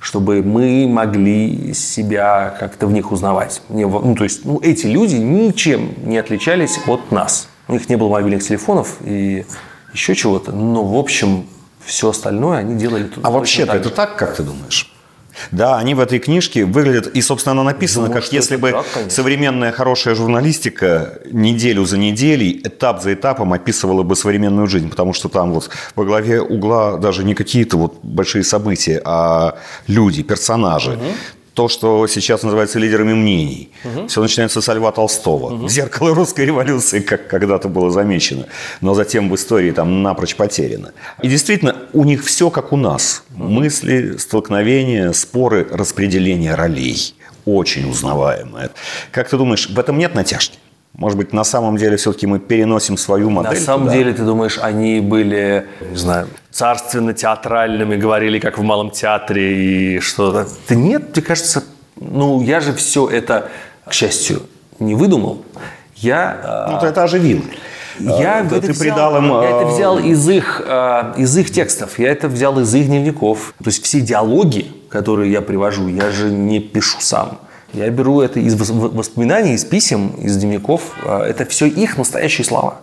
Чтобы 0.00 0.42
мы 0.42 0.86
могли 0.88 1.72
себя 1.72 2.54
как-то 2.58 2.86
в 2.86 2.92
них 2.92 3.12
узнавать. 3.12 3.62
Мне, 3.68 3.86
ну, 3.86 4.14
то 4.14 4.24
есть, 4.24 4.44
ну, 4.44 4.58
эти 4.62 4.86
люди 4.86 5.16
ничем 5.16 5.94
не 6.04 6.18
отличались 6.18 6.78
от 6.86 7.12
нас. 7.12 7.48
У 7.68 7.72
них 7.72 7.88
не 7.88 7.96
было 7.96 8.08
мобильных 8.08 8.42
телефонов 8.42 8.96
и 9.04 9.44
еще 9.92 10.14
чего-то. 10.14 10.52
Но, 10.52 10.84
в 10.84 10.96
общем, 10.96 11.46
все 11.86 12.10
остальное 12.10 12.58
они 12.58 12.74
делали 12.74 13.04
тут. 13.04 13.24
А 13.24 13.30
вообще-то 13.30 13.74
это 13.74 13.90
так, 13.90 14.16
как 14.16 14.36
ты 14.36 14.42
думаешь? 14.42 14.92
Да, 15.50 15.76
они 15.76 15.94
в 15.94 16.00
этой 16.00 16.18
книжке 16.18 16.64
выглядят, 16.64 17.08
и, 17.08 17.20
собственно, 17.20 17.52
она 17.52 17.62
написана, 17.62 18.06
Думаю, 18.06 18.22
как 18.22 18.32
если 18.32 18.56
бы 18.56 18.72
так, 18.72 18.86
конечно. 18.92 19.10
современная 19.10 19.72
хорошая 19.72 20.14
журналистика 20.14 21.18
неделю 21.30 21.84
за 21.84 21.98
неделей, 21.98 22.60
этап 22.64 23.02
за 23.02 23.12
этапом 23.12 23.52
описывала 23.52 24.02
бы 24.02 24.16
современную 24.16 24.66
жизнь, 24.66 24.88
потому 24.88 25.12
что 25.12 25.28
там 25.28 25.52
вот 25.52 25.70
во 25.94 26.04
главе 26.04 26.40
угла 26.40 26.96
даже 26.96 27.22
не 27.22 27.34
какие-то 27.34 27.76
вот 27.76 27.98
большие 28.02 28.44
события, 28.44 29.00
а 29.04 29.58
люди, 29.86 30.22
персонажи. 30.22 30.98
То, 31.56 31.68
что 31.68 32.06
сейчас 32.06 32.42
называется 32.42 32.78
лидерами 32.78 33.14
мнений. 33.14 33.70
Все 34.08 34.20
начинается 34.20 34.60
со 34.60 34.74
Льва 34.74 34.92
Толстого. 34.92 35.66
Зеркало 35.70 36.14
русской 36.14 36.44
революции, 36.44 37.00
как 37.00 37.28
когда-то 37.28 37.68
было 37.70 37.90
замечено. 37.90 38.44
Но 38.82 38.92
затем 38.92 39.30
в 39.30 39.34
истории 39.34 39.70
там 39.70 40.02
напрочь 40.02 40.36
потеряно. 40.36 40.92
И 41.22 41.28
действительно, 41.28 41.74
у 41.94 42.04
них 42.04 42.22
все 42.26 42.50
как 42.50 42.74
у 42.74 42.76
нас. 42.76 43.22
Мысли, 43.30 44.18
столкновения, 44.18 45.12
споры, 45.12 45.66
распределение 45.70 46.54
ролей. 46.54 47.14
Очень 47.46 47.88
узнаваемое. 47.88 48.70
Как 49.10 49.30
ты 49.30 49.38
думаешь, 49.38 49.70
в 49.70 49.78
этом 49.78 49.96
нет 49.96 50.14
натяжки? 50.14 50.58
Может 50.96 51.18
быть, 51.18 51.34
на 51.34 51.44
самом 51.44 51.76
деле 51.76 51.98
все-таки 51.98 52.26
мы 52.26 52.38
переносим 52.38 52.96
свою 52.96 53.28
модель? 53.28 53.58
На 53.58 53.64
самом 53.64 53.86
туда? 53.88 53.98
деле, 53.98 54.14
ты 54.14 54.22
думаешь, 54.22 54.58
они 54.58 55.00
были, 55.00 55.66
не 55.90 55.96
знаю, 55.96 56.28
царственно-театральными, 56.50 57.96
говорили 57.96 58.38
как 58.38 58.56
в 58.56 58.62
малом 58.62 58.90
театре 58.90 59.96
и 59.96 60.00
что-то. 60.00 60.48
Да 60.68 60.74
нет, 60.74 61.14
мне 61.14 61.22
кажется, 61.22 61.64
ну, 62.00 62.40
я 62.40 62.60
же 62.60 62.72
все 62.72 63.08
это, 63.08 63.48
к 63.86 63.92
счастью, 63.92 64.42
не 64.78 64.94
выдумал. 64.94 65.44
Я, 65.96 66.66
Ну, 66.70 66.80
ты 66.80 66.86
это 66.86 67.02
оживил. 67.02 67.44
я, 67.98 68.38
А, 68.38 68.46
это 68.46 68.62
ты 68.62 68.72
взял, 68.72 68.80
придал 68.80 69.16
им... 69.18 69.30
я 69.42 69.50
это 69.50 69.60
а, 69.60 69.64
взял 69.66 69.98
из 69.98 70.28
их, 70.28 70.62
из 71.18 71.36
их 71.36 71.50
текстов, 71.50 71.98
я 71.98 72.10
это 72.10 72.28
взял 72.28 72.58
из 72.58 72.74
их 72.74 72.86
дневников. 72.86 73.52
То 73.58 73.68
есть 73.68 73.84
все 73.84 74.00
диалоги, 74.00 74.72
которые 74.88 75.30
я 75.30 75.42
привожу, 75.42 75.88
я 75.88 76.10
же 76.10 76.30
не 76.30 76.60
пишу 76.60 76.98
сам. 77.00 77.38
Я 77.76 77.90
беру 77.90 78.22
это 78.22 78.40
из 78.40 78.54
вос- 78.54 78.88
воспоминаний, 78.96 79.52
из 79.54 79.64
писем, 79.64 80.08
из 80.18 80.36
дневников. 80.38 80.80
Э, 81.04 81.18
Это 81.28 81.44
все 81.44 81.66
их 81.66 81.98
настоящие 81.98 82.44
слова. 82.44 82.78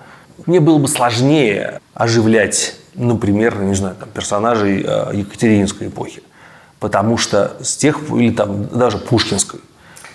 Мне 0.46 0.60
было 0.60 0.78
бы 0.78 0.88
сложнее 0.88 1.80
оживлять, 1.96 2.76
например, 2.94 3.60
не 3.62 3.74
знаю, 3.74 3.96
там, 4.00 4.10
персонажей 4.10 4.84
э, 4.86 5.12
Екатерининской 5.16 5.88
эпохи. 5.88 6.22
Потому 6.80 7.18
что 7.18 7.58
с 7.62 7.76
тех, 7.76 7.98
или 8.12 8.32
там 8.32 8.68
даже 8.68 8.98
Пушкинской. 9.00 9.60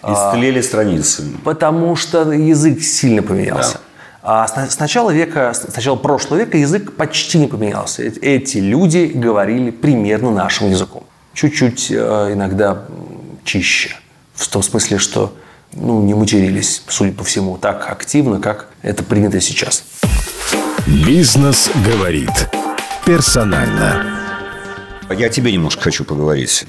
Истлели 0.07 0.61
страницы. 0.61 1.25
Потому 1.43 1.97
что 1.97 2.31
язык 2.33 2.81
сильно 2.83 3.21
поменялся. 3.23 3.81
А 4.23 4.47
с, 4.47 4.55
на- 4.55 4.71
с 4.71 4.79
начала 4.79 5.11
века, 5.11 5.53
с 5.55 5.75
начала 5.75 5.97
прошлого 5.97 6.39
века 6.41 6.57
язык 6.57 6.93
почти 6.95 7.39
не 7.39 7.49
поменялся. 7.49 8.03
Эти, 8.05 8.59
люди 8.59 9.11
говорили 9.13 9.71
примерно 9.71 10.31
нашим 10.31 10.71
языком. 10.71 11.03
Чуть-чуть 11.35 11.91
иногда 11.91 12.85
чище. 13.45 13.97
В 14.39 14.47
том 14.49 14.63
смысле, 14.63 14.99
что 14.99 15.35
ну, 15.73 16.01
не 16.03 16.15
матерились, 16.15 16.83
судя 16.87 17.13
по 17.13 17.25
всему, 17.25 17.59
так 17.59 17.91
активно, 17.91 18.41
как 18.41 18.69
это 18.83 19.03
принято 19.03 19.41
сейчас. 19.41 19.83
Бизнес 20.87 21.69
говорит 21.85 22.31
персонально. 23.05 24.07
Я 25.11 25.29
тебе 25.29 25.53
немножко 25.53 25.83
хочу 25.83 26.05
поговорить. 26.05 26.65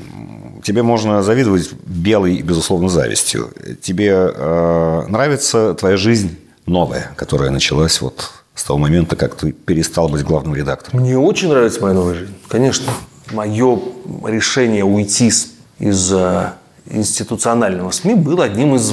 Тебе 0.64 0.82
можно 0.82 1.22
завидовать 1.22 1.72
белой, 1.86 2.42
безусловно, 2.42 2.90
завистью. 2.90 3.54
Тебе 3.82 4.10
э, 4.14 5.04
нравится 5.08 5.74
твоя 5.76 5.96
жизнь 5.96 6.38
новая, 6.66 7.12
которая 7.16 7.52
началась 7.52 8.02
вот 8.02 8.32
с 8.56 8.64
того 8.64 8.80
момента, 8.80 9.16
как 9.16 9.36
ты 9.36 9.52
перестал 9.52 10.10
быть 10.10 10.24
главным 10.24 10.56
редактором. 10.56 11.02
Мне 11.02 11.18
очень 11.18 11.50
нравится 11.50 11.82
моя 11.82 11.94
новая 11.94 12.16
жизнь, 12.16 12.34
конечно. 12.48 12.92
Мое 13.32 13.80
решение 14.26 14.84
уйти 14.84 15.32
из 15.80 16.12
э, 16.12 16.50
институционального 16.90 17.92
СМИ 17.92 18.16
было 18.16 18.46
одним 18.46 18.76
из 18.76 18.92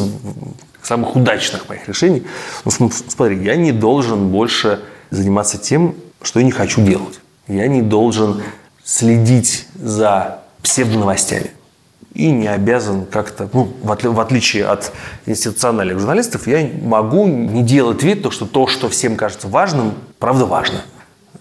самых 0.83 1.17
удачных 1.17 1.69
моих 1.69 1.89
решений. 1.89 2.25
Ну, 2.65 2.71
см- 2.71 2.95
смотри, 3.09 3.43
я 3.43 3.57
не 3.57 3.73
должен 3.73 4.29
больше 4.29 4.81
заниматься 5.11 5.59
тем, 5.59 5.95
что 6.23 6.41
я 6.41 6.45
не 6.47 6.53
хочу 6.53 6.81
делать. 6.83 7.21
Я 7.49 7.67
не 7.69 7.83
должен 7.83 8.43
следить 8.85 9.67
за 9.75 10.41
псевдоновостями. 10.63 11.51
И 12.15 12.31
не 12.31 12.49
обязан 12.49 13.05
как-то, 13.05 13.51
ну, 13.53 13.71
в, 13.83 13.91
отли- 13.93 14.09
в 14.09 14.19
отличие 14.21 14.65
от 14.67 14.91
институциональных 15.27 15.99
журналистов, 15.99 16.47
я 16.47 16.67
могу 16.83 17.27
не 17.27 17.63
делать 17.63 18.03
вид, 18.03 18.23
то, 18.23 18.31
что 18.31 18.47
то, 18.47 18.67
что 18.67 18.89
всем 18.89 19.17
кажется 19.17 19.49
важным, 19.49 19.93
правда 20.19 20.47
важно. 20.47 20.81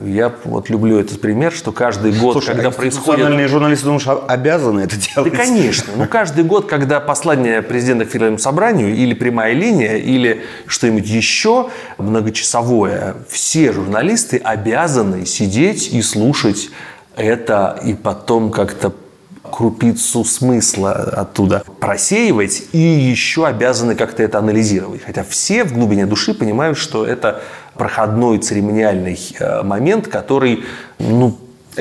Я 0.01 0.33
вот 0.43 0.69
люблю 0.69 0.99
этот 0.99 1.21
пример, 1.21 1.51
что 1.51 1.71
каждый 1.71 2.11
год, 2.11 2.33
Слушай, 2.33 2.47
когда 2.55 2.67
а 2.67 2.71
происходит... 2.71 2.93
институциональные 2.99 3.47
журналисты, 3.47 3.85
думаешь, 3.85 4.07
а- 4.07 4.25
обязаны 4.27 4.81
это 4.81 4.95
Да, 4.95 5.23
делать? 5.23 5.33
конечно. 5.33 5.93
Ну, 5.95 6.05
каждый 6.07 6.43
год, 6.43 6.67
когда 6.67 6.99
послание 6.99 7.61
президента 7.61 8.05
к 8.05 8.09
Федеральному 8.09 8.39
собранию 8.39 8.93
или 8.93 9.13
прямая 9.13 9.53
линия, 9.53 9.95
или 9.95 10.43
что-нибудь 10.67 11.07
еще 11.07 11.69
многочасовое, 11.97 13.15
все 13.29 13.71
журналисты 13.71 14.37
обязаны 14.37 15.25
сидеть 15.25 15.93
и 15.93 16.01
слушать 16.01 16.69
это, 17.15 17.79
и 17.83 17.93
потом 17.93 18.51
как-то 18.51 18.93
крупицу 19.49 20.25
смысла 20.25 20.91
оттуда 20.91 21.63
просеивать, 21.79 22.63
и 22.73 22.79
еще 22.79 23.45
обязаны 23.47 23.95
как-то 23.95 24.23
это 24.23 24.39
анализировать. 24.39 25.01
Хотя 25.05 25.23
все 25.23 25.63
в 25.63 25.73
глубине 25.73 26.05
души 26.05 26.33
понимают, 26.33 26.77
что 26.77 27.05
это 27.05 27.41
проходной 27.77 28.37
церемониальный 28.39 29.19
э, 29.39 29.63
момент, 29.63 30.07
который, 30.07 30.63
ну, 30.99 31.37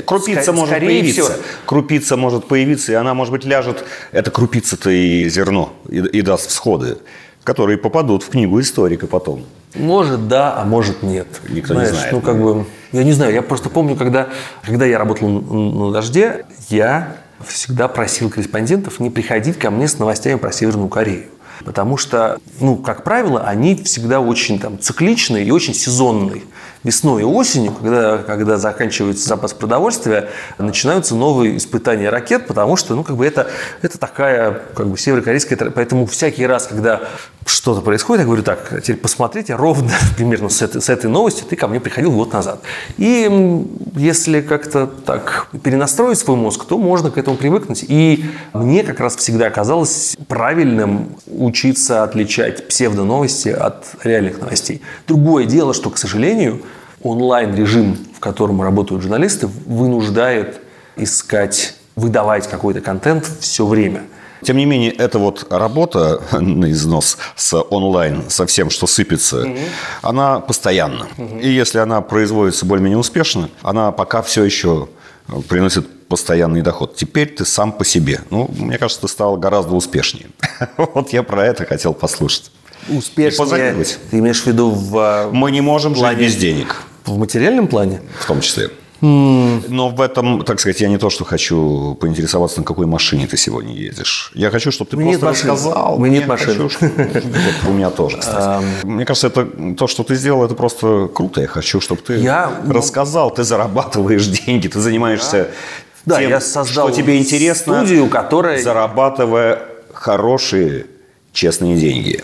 Крупица 0.07 0.51
ска- 0.51 0.55
может 0.55 0.79
появиться. 0.81 1.23
всего, 1.23 1.37
Крупица 1.67 2.17
может 2.17 2.47
появиться, 2.47 2.93
и 2.93 2.95
она, 2.97 3.15
может 3.15 3.33
быть, 3.33 3.45
ляжет. 3.45 3.85
Это 4.11 4.31
крупица-то 4.33 4.91
и 4.91 5.29
зерно, 5.29 5.73
и, 5.89 5.99
и 5.99 6.23
даст 6.23 6.49
всходы, 6.49 6.99
которые 7.45 7.79
попадут 7.79 8.25
в 8.25 8.29
книгу 8.31 8.61
историка 8.61 9.07
потом. 9.07 9.45
Может, 9.75 10.29
да, 10.29 10.55
а 10.57 10.65
может, 10.65 11.03
нет. 11.03 11.27
Никто 11.49 11.75
не 11.75 11.87
знает, 11.87 12.13
Ну, 12.13 12.21
как 12.21 12.41
бы, 12.41 12.65
я 12.93 13.05
не 13.05 13.13
знаю, 13.13 13.33
я 13.35 13.43
просто 13.43 13.69
помню, 13.69 13.97
когда, 13.97 14.29
когда 14.65 14.85
я 14.85 14.99
работал 14.99 15.29
на 15.29 15.93
«Дожде», 15.93 16.45
я 16.69 17.17
всегда 17.47 17.89
просил 17.89 18.31
корреспондентов 18.31 19.01
не 19.01 19.11
приходить 19.11 19.59
ко 19.59 19.71
мне 19.71 19.87
с 19.89 19.99
новостями 19.99 20.39
про 20.39 20.51
Северную 20.53 20.89
Корею. 20.89 21.25
Потому 21.65 21.97
что, 21.97 22.39
ну, 22.61 22.77
как 22.77 23.05
правило, 23.05 23.43
они 23.43 23.77
всегда 23.77 24.21
очень 24.21 24.59
там 24.59 24.79
цикличные 24.79 25.45
и 25.45 25.51
очень 25.51 25.75
сезонные. 25.75 26.43
весной 26.85 27.23
и 27.23 27.25
осенью, 27.25 27.73
когда, 27.73 28.19
когда 28.19 28.59
заканчивается 28.59 29.27
запас 29.27 29.55
продовольствия, 29.55 30.29
начинаются 30.59 31.15
новые 31.15 31.57
испытания 31.57 32.11
ракет, 32.11 32.47
потому 32.47 32.77
что, 32.77 32.95
ну, 32.95 33.03
как 33.03 33.17
бы 33.17 33.27
это, 33.27 33.49
это 33.83 33.99
такая, 33.99 34.63
как 34.75 34.89
бы, 34.89 34.99
северокорейская... 34.99 35.71
Поэтому 35.71 36.07
всякий 36.07 36.47
раз, 36.47 36.67
когда 36.67 37.01
что-то 37.47 37.81
происходит, 37.81 38.21
я 38.21 38.27
говорю, 38.27 38.43
так, 38.43 38.81
теперь 38.83 38.97
посмотрите, 38.97 39.55
ровно 39.55 39.91
примерно 40.17 40.49
с 40.49 40.63
этой, 40.63 40.81
с 40.81 40.89
этой 40.89 41.11
новостью 41.11 41.47
ты 41.49 41.57
ко 41.57 41.69
мне 41.69 41.81
приходил 41.81 42.13
год 42.13 42.33
назад. 42.33 42.61
И 42.97 43.67
если 43.97 44.41
как-то 44.41 44.87
так 44.87 45.49
перенастроить 45.63 46.19
свой 46.19 46.37
мозг, 46.37 46.65
то 46.65 46.79
можно 46.79 47.11
к 47.11 47.19
этому 47.19 47.37
привыкнуть. 47.37 47.85
И 47.87 48.25
мне 48.53 48.83
как 48.83 49.01
раз 49.01 49.17
всегда 49.17 49.51
казалось 49.51 50.17
правильным 50.29 51.17
учиться 51.27 52.03
отличать 52.03 52.69
псевдоновости 52.69 53.49
от 53.49 53.85
реальных 54.03 54.41
новостей. 54.41 54.81
Другое 55.07 55.45
дело, 55.45 55.75
что, 55.75 55.91
к 55.91 55.99
сожалению, 55.99 56.63
онлайн-режим, 57.03 57.99
в 58.17 58.21
котором 58.21 58.63
работают 58.63 59.03
журналисты, 59.03 59.47
вынуждает 59.47 60.61
искать, 60.97 61.77
выдавать 61.97 62.49
какой-то 62.49 62.81
контент 62.81 63.27
все 63.41 63.67
время– 63.67 64.03
тем 64.45 64.57
не 64.57 64.67
менее, 64.67 64.93
эта 64.93 65.19
вот 65.19 65.47
работа 65.51 66.23
на 66.33 66.71
износ 66.71 67.19
с 67.37 67.59
онлайн, 67.59 68.25
со 68.29 68.47
всем, 68.47 68.71
что 68.71 68.87
сыпется, 68.87 69.47
угу. 69.47 69.59
она 70.03 70.41
постоянна. 70.41 71.07
Угу. 71.19 71.39
И 71.41 71.49
если 71.51 71.79
она 71.79 72.01
производится 72.01 72.67
более-менее 72.67 72.99
успешно, 72.99 73.49
она 73.63 73.93
пока 73.93 74.23
все 74.23 74.45
еще 74.45 74.89
приносит 75.49 75.87
постоянный 76.09 76.63
доход. 76.63 76.97
Теперь 76.97 77.29
ты 77.29 77.45
сам 77.45 77.73
по 77.73 77.85
себе. 77.85 78.21
Ну, 78.31 78.51
мне 78.57 78.79
кажется, 78.79 79.03
ты 79.03 79.09
стал 79.09 79.37
гораздо 79.37 79.75
успешнее. 79.75 80.27
Вот 80.77 81.13
я 81.13 81.23
про 81.23 81.45
это 81.45 81.65
хотел 81.65 81.95
послушать. 81.95 82.51
Успешнее? 82.89 83.85
Ты 84.11 84.19
имеешь 84.19 84.43
в 84.43 84.47
виду 84.47 84.71
в 84.71 84.97
а, 84.99 85.31
Мы 85.33 85.51
не 85.51 85.61
можем 85.61 85.97
жить 85.97 86.19
без 86.19 86.37
денег. 86.37 86.77
В 87.05 87.19
материальном 87.19 87.67
плане? 87.67 88.01
В 88.21 88.27
том 88.27 88.41
числе. 88.41 88.71
Но 89.05 89.89
в 89.91 90.01
этом, 90.01 90.45
так 90.45 90.61
сказать, 90.61 90.81
я 90.81 90.89
не 90.89 90.99
то, 90.99 91.11
что 91.11 91.25
хочу 91.25 91.95
поинтересоваться, 92.01 92.61
на 92.61 92.65
какой 92.65 92.87
машине 92.87 93.27
ты 93.27 93.37
сегодня 93.37 93.75
ездишь. 93.75 94.31
Я 94.35 94.51
хочу, 94.51 94.71
чтобы 94.71 94.91
ты 94.91 94.97
Мне 94.97 95.19
просто 95.19 95.49
рассказал. 95.49 95.99
Мне 95.99 96.19
нет 96.19 96.27
машины. 96.27 96.69
у 97.69 97.73
меня 97.73 97.91
тоже, 97.91 98.19
кстати. 98.19 98.65
Мне 98.85 99.05
кажется, 99.05 99.27
это 99.27 99.47
то, 99.77 99.87
что 99.87 100.03
ты 100.05 100.15
сделал, 100.15 100.45
это 100.45 100.55
просто 100.55 101.09
круто. 101.13 101.41
Я 101.41 101.49
хочу, 101.49 101.81
чтобы 101.81 102.01
ты 102.01 102.19
рассказал. 102.69 103.31
Ты 103.31 103.45
зарабатываешь 103.45 104.27
деньги, 104.47 104.69
ты 104.69 104.81
занимаешься 104.81 105.49
да, 106.07 106.19
тем, 106.21 106.31
я 106.31 106.41
создал 106.41 106.89
что 106.89 106.97
тебе 106.97 107.19
интересно, 107.19 107.79
студию, 107.79 108.09
которая... 108.09 108.63
зарабатывая 108.63 109.63
хорошие, 109.93 110.87
честные 111.33 111.77
деньги. 111.77 112.23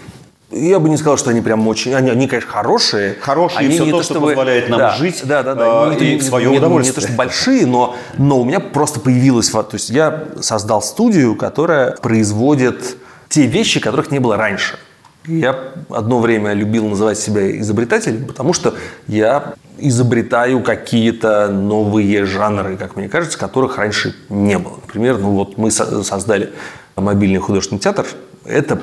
Я 0.50 0.80
бы 0.80 0.88
не 0.88 0.96
сказал, 0.96 1.16
что 1.16 1.30
они 1.30 1.40
прям 1.40 1.66
очень... 1.68 1.94
Они, 1.94 2.10
они 2.10 2.26
конечно, 2.26 2.50
хорошие. 2.50 3.14
Хорошие, 3.20 3.60
они 3.60 3.70
все 3.70 3.84
не 3.84 3.92
то, 3.92 4.02
что 4.02 4.14
чтобы... 4.14 4.28
позволяет 4.28 4.68
нам 4.68 4.78
да, 4.78 4.90
жить 4.96 5.22
да, 5.24 5.42
да, 5.44 5.54
да. 5.54 5.94
Э, 5.94 5.98
и 5.98 6.18
в 6.18 6.22
свое 6.22 6.50
не, 6.50 6.58
удовольствие. 6.58 6.96
Не, 6.96 7.00
то, 7.02 7.06
что 7.06 7.16
большие, 7.16 7.66
но, 7.66 7.94
но 8.18 8.40
у 8.40 8.44
меня 8.44 8.58
просто 8.58 8.98
появилось... 8.98 9.48
То 9.50 9.68
есть 9.72 9.90
я 9.90 10.24
создал 10.40 10.82
студию, 10.82 11.36
которая 11.36 11.92
производит 11.92 12.96
те 13.28 13.46
вещи, 13.46 13.78
которых 13.78 14.10
не 14.10 14.18
было 14.18 14.36
раньше. 14.36 14.76
Я 15.26 15.56
одно 15.88 16.18
время 16.18 16.52
любил 16.52 16.88
называть 16.88 17.18
себя 17.18 17.58
изобретателем, 17.60 18.24
потому 18.24 18.52
что 18.52 18.74
я 19.06 19.54
изобретаю 19.78 20.62
какие-то 20.62 21.48
новые 21.48 22.24
жанры, 22.24 22.76
как 22.76 22.96
мне 22.96 23.08
кажется, 23.08 23.38
которых 23.38 23.78
раньше 23.78 24.16
не 24.28 24.58
было. 24.58 24.76
Например, 24.84 25.18
ну 25.18 25.30
вот 25.32 25.58
мы 25.58 25.70
создали 25.70 26.50
мобильный 26.96 27.38
художественный 27.38 27.80
театр. 27.80 28.06
Это 28.44 28.80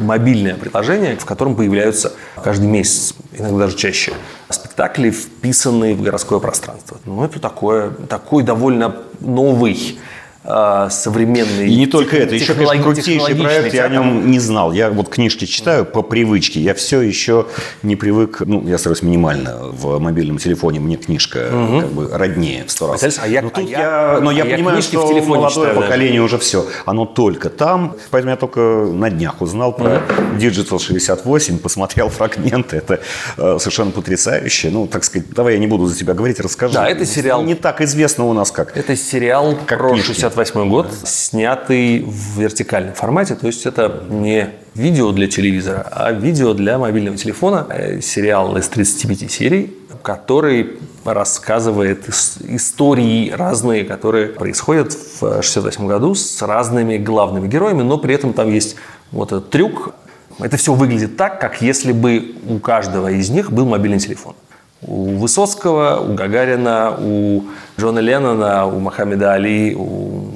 мобильное 0.00 0.54
приложение, 0.54 1.16
в 1.16 1.24
котором 1.24 1.54
появляются 1.54 2.12
каждый 2.42 2.66
месяц, 2.66 3.14
иногда 3.32 3.58
даже 3.58 3.76
чаще, 3.76 4.12
спектакли, 4.48 5.10
вписанные 5.10 5.94
в 5.94 6.02
городское 6.02 6.38
пространство. 6.38 6.98
Ну, 7.04 7.24
это 7.24 7.38
такое, 7.40 7.90
такой 7.90 8.42
довольно 8.42 8.96
новый 9.20 9.98
а, 10.42 10.88
современный. 10.88 11.68
И 11.68 11.76
не 11.76 11.86
только 11.86 12.16
это, 12.16 12.34
еще, 12.34 12.54
конечно, 12.54 12.82
крутейший 12.82 13.34
проект, 13.34 13.74
я 13.74 13.84
о 13.84 13.88
нем 13.90 14.30
не 14.30 14.38
знал. 14.38 14.72
Я 14.72 14.88
вот 14.90 15.10
книжки 15.10 15.44
читаю 15.44 15.84
по 15.84 16.00
привычке, 16.00 16.60
я 16.60 16.72
все 16.72 17.02
еще 17.02 17.46
не 17.82 17.94
привык, 17.94 18.40
ну, 18.40 18.66
я 18.66 18.78
стараюсь 18.78 19.02
минимально, 19.02 19.58
в 19.70 19.98
мобильном 19.98 20.38
телефоне 20.38 20.80
мне 20.80 20.96
книжка 20.96 21.50
угу. 21.52 21.80
как 21.80 21.90
бы 21.90 22.08
роднее 22.10 22.64
в 22.64 22.70
сто 22.70 22.90
раз. 22.90 23.18
А 23.22 23.28
я, 23.28 23.42
но 23.42 23.50
тут 23.50 23.58
а 23.58 23.68
я, 23.68 23.78
я, 23.78 24.20
но 24.20 24.30
я 24.30 24.44
а 24.44 24.46
понимаю, 24.46 24.80
что 24.80 25.06
в 25.06 25.10
телефоне 25.10 25.42
молодое 25.42 25.68
читаю, 25.68 25.82
поколение 25.82 26.22
даже. 26.22 26.36
уже 26.36 26.38
все, 26.38 26.66
оно 26.86 27.04
только 27.04 27.50
там, 27.50 27.96
поэтому 28.10 28.30
я 28.30 28.36
только 28.38 28.60
на 28.60 29.10
днях 29.10 29.42
узнал 29.42 29.74
про 29.74 29.96
угу. 29.96 30.38
Digital 30.38 30.78
68, 30.78 31.58
посмотрел 31.58 32.08
фрагменты, 32.08 32.78
это 32.78 33.00
э, 33.36 33.58
совершенно 33.58 33.90
потрясающе. 33.90 34.70
Ну, 34.70 34.86
так 34.86 35.04
сказать, 35.04 35.28
давай 35.30 35.54
я 35.54 35.58
не 35.58 35.66
буду 35.66 35.84
за 35.84 35.98
тебя 35.98 36.14
говорить, 36.14 36.40
расскажи. 36.40 36.72
Да, 36.72 36.88
это 36.88 37.04
сериал. 37.04 37.42
Не 37.42 37.54
так 37.54 37.82
известно 37.82 38.24
у 38.24 38.32
нас 38.32 38.50
как. 38.50 38.74
Это 38.74 38.96
сериал 38.96 39.54
как 39.66 39.78
про 39.78 39.96
68 39.96 40.29
68 40.30 40.70
год, 40.70 40.86
снятый 41.04 42.00
в 42.00 42.38
вертикальном 42.38 42.94
формате, 42.94 43.34
то 43.34 43.46
есть 43.46 43.66
это 43.66 44.02
не 44.08 44.50
видео 44.74 45.12
для 45.12 45.26
телевизора, 45.26 45.86
а 45.90 46.12
видео 46.12 46.54
для 46.54 46.78
мобильного 46.78 47.16
телефона, 47.16 47.66
э, 47.68 48.00
сериал 48.00 48.56
из 48.56 48.68
35 48.68 49.30
серий, 49.30 49.76
который 50.02 50.78
рассказывает 51.04 52.08
истории 52.08 53.30
разные, 53.30 53.84
которые 53.84 54.28
происходят 54.28 54.92
в 54.92 55.22
1968 55.22 55.86
году 55.86 56.14
с 56.14 56.42
разными 56.42 56.96
главными 56.96 57.48
героями, 57.48 57.82
но 57.82 57.98
при 57.98 58.14
этом 58.14 58.32
там 58.32 58.50
есть 58.50 58.76
вот 59.12 59.32
этот 59.32 59.50
трюк. 59.50 59.94
Это 60.38 60.56
все 60.56 60.72
выглядит 60.72 61.16
так, 61.16 61.40
как 61.40 61.60
если 61.60 61.92
бы 61.92 62.34
у 62.48 62.58
каждого 62.58 63.08
из 63.08 63.30
них 63.30 63.50
был 63.52 63.66
мобильный 63.66 63.98
телефон. 63.98 64.34
У 64.82 65.16
Высоцкого, 65.16 66.00
у 66.00 66.14
Гагарина, 66.14 66.96
у 66.98 67.44
Джона 67.78 67.98
Леннона, 67.98 68.66
у 68.66 68.78
Мохаммеда 68.78 69.34
Али, 69.34 69.74
у 69.74 70.30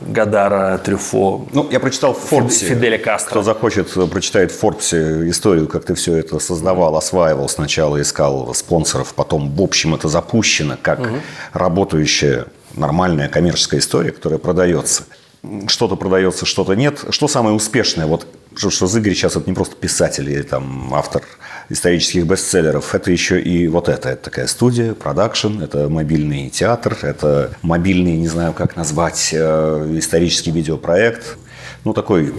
Гадара, 0.00 0.78
Трюфо. 0.78 1.46
Ну, 1.52 1.68
я 1.70 1.78
прочитал 1.80 2.14
в 2.14 2.18
Форбсе. 2.18 2.66
Фиделя 2.66 2.98
Кастро. 2.98 3.30
Кто 3.30 3.42
захочет, 3.42 3.92
прочитает 4.10 4.50
в 4.50 4.58
Форбсе 4.58 5.28
историю, 5.28 5.68
как 5.68 5.84
ты 5.84 5.94
все 5.94 6.16
это 6.16 6.38
создавал, 6.38 6.96
осваивал. 6.96 7.48
Сначала 7.48 8.00
искал 8.00 8.54
спонсоров, 8.54 9.14
потом, 9.14 9.54
в 9.54 9.62
общем, 9.62 9.94
это 9.94 10.08
запущено 10.08 10.76
как 10.80 11.00
угу. 11.00 11.16
работающая 11.52 12.46
нормальная 12.74 13.28
коммерческая 13.28 13.80
история, 13.80 14.12
которая 14.12 14.38
продается. 14.38 15.04
Что-то 15.68 15.96
продается, 15.96 16.44
что-то 16.44 16.74
нет. 16.74 17.04
Что 17.10 17.28
самое 17.28 17.54
успешное? 17.54 18.06
Вот 18.06 18.26
что, 18.54 18.70
что 18.70 18.86
Зыгорь 18.86 19.14
сейчас 19.14 19.36
это 19.36 19.48
не 19.48 19.54
просто 19.54 19.76
писатель 19.76 20.28
или 20.28 20.42
там 20.42 20.92
автор 20.92 21.22
исторических 21.70 22.26
бестселлеров. 22.26 22.94
Это 22.94 23.10
еще 23.10 23.40
и 23.40 23.68
вот 23.68 23.88
это. 23.88 24.10
Это 24.10 24.24
такая 24.24 24.46
студия, 24.46 24.92
продакшн, 24.94 25.62
это 25.62 25.88
мобильный 25.88 26.50
театр, 26.50 26.98
это 27.02 27.52
мобильный, 27.62 28.16
не 28.16 28.28
знаю, 28.28 28.52
как 28.52 28.76
назвать, 28.76 29.30
э, 29.32 29.94
исторический 29.96 30.50
видеопроект. 30.50 31.38
Ну, 31.84 31.94
такой 31.94 32.34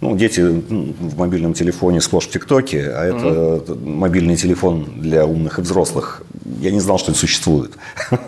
ну, 0.00 0.16
дети 0.16 0.40
в 0.40 1.16
мобильном 1.16 1.54
телефоне 1.54 2.00
сплошь 2.00 2.26
в 2.26 2.30
ТикТоке, 2.30 2.90
а 2.90 3.04
это 3.04 3.16
mm-hmm. 3.16 3.88
мобильный 3.88 4.36
телефон 4.36 5.00
для 5.00 5.24
умных 5.24 5.58
и 5.58 5.62
взрослых. 5.62 6.22
Я 6.60 6.72
не 6.72 6.80
знал, 6.80 6.98
что 6.98 7.12
это 7.12 7.20
существует. 7.20 7.72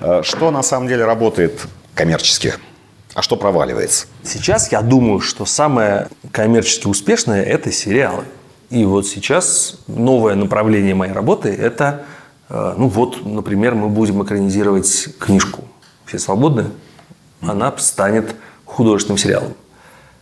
Э, 0.00 0.22
что 0.24 0.50
на 0.50 0.62
самом 0.62 0.88
деле 0.88 1.04
работает 1.04 1.60
коммерчески? 1.94 2.54
А 3.14 3.22
что 3.22 3.36
проваливается? 3.36 4.06
Сейчас 4.24 4.72
я 4.72 4.80
думаю, 4.80 5.20
что 5.20 5.44
самое 5.44 6.08
коммерчески 6.32 6.86
успешное– 6.86 7.42
это 7.44 7.70
сериалы. 7.70 8.24
И 8.72 8.86
вот 8.86 9.06
сейчас 9.06 9.76
новое 9.86 10.34
направление 10.34 10.94
моей 10.94 11.12
работы– 11.12 11.50
это, 11.50 12.06
э, 12.48 12.74
ну 12.78 12.88
вот, 12.88 13.22
например, 13.22 13.74
мы 13.74 13.90
будем 13.90 14.22
экранизировать 14.22 15.10
книжку 15.18 15.64
«Все 16.06 16.18
свободны». 16.18 16.70
Она 17.42 17.74
станет 17.76 18.34
художественным 18.64 19.18
сериалом. 19.18 19.52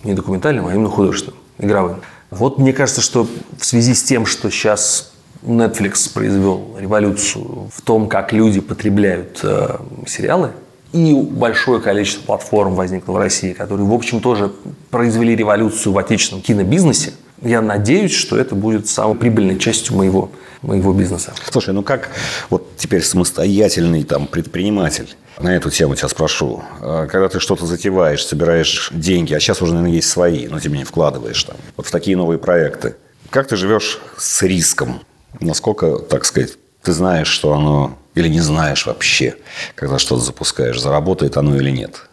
Не 0.03 0.15
документальным, 0.15 0.67
а 0.67 0.75
именно 0.75 0.91
художественным, 0.91 1.39
игровым. 1.59 2.01
Вот 2.31 2.59
мне 2.59 2.73
кажется, 2.73 3.01
что 3.01 3.29
в 3.57 3.65
связи 3.65 3.95
с 3.95 4.03
тем, 4.03 4.27
что 4.27 4.51
сейчас 4.51 5.13
Netflix 5.45 6.13
произвел 6.13 6.77
революцию 6.77 7.71
в 7.73 7.81
том, 7.83 8.09
как 8.09 8.33
люди 8.33 8.61
потребляют 8.61 9.39
э, 9.45 9.77
сериалы, 10.09 10.51
и 10.93 11.15
большое 11.15 11.81
количество 11.81 12.27
платформ 12.27 12.75
возникло 12.75 13.13
в 13.13 13.17
России, 13.17 13.53
которые, 13.53 13.87
в 13.87 13.93
общем, 13.93 14.21
тоже 14.21 14.51
произвели 14.91 15.37
революцию 15.37 15.93
в 15.93 15.99
отечественном 15.99 16.43
кинобизнесе– 16.43 17.13
я 17.43 17.63
надеюсь, 17.63 18.13
что 18.13 18.37
это 18.37 18.55
будет 18.55 18.89
самой 18.89 19.17
прибыльной 19.17 19.59
частью 19.59 19.97
моего, 19.97 20.31
моего 20.63 20.93
бизнеса. 20.93 21.33
Слушай, 21.51 21.75
ну 21.75 21.83
как 21.83 22.11
вот 22.51 22.77
теперь 22.77 23.03
самостоятельный 23.03 24.05
там 24.05 24.27
предприниматель, 24.27 25.15
на 25.39 25.57
эту 25.57 25.71
тему 25.71 25.95
тебя 25.95 26.09
спрошу. 26.09 26.63
А 26.81 27.07
когда 27.07 27.29
ты 27.29 27.41
что-то 27.41 27.67
затеваешь, 27.67 28.25
собираешь 28.25 28.91
деньги, 28.93 29.33
а 29.33 29.41
сейчас 29.41 29.63
уже, 29.63 29.73
наверное, 29.73 29.97
есть 29.97 30.11
свои, 30.11 30.49
но 30.49 30.61
тем 30.61 30.73
не 30.73 30.79
менее 30.79 30.87
вкладываешь 30.87 31.43
там, 31.45 31.57
вот 31.77 31.87
в 31.87 31.91
такие 31.91 32.17
новые 32.17 32.39
проекты. 32.39 32.97
Как 33.31 33.49
ты 33.49 33.57
живешь 33.57 34.01
с 34.19 34.43
риском? 34.43 35.01
Насколько, 35.41 35.99
так 35.99 36.25
сказать, 36.25 36.59
ты 36.83 36.93
знаешь, 36.93 37.29
что 37.29 37.55
оно, 37.55 37.97
или 38.15 38.29
не 38.29 38.41
знаешь 38.41 38.87
вообще, 38.87 39.37
когда 39.77 39.99
что-то 39.99 40.23
запускаешь, 40.23 40.81
заработает 40.81 41.37
оно 41.37 41.57
или 41.57 41.71
нет? 41.71 42.09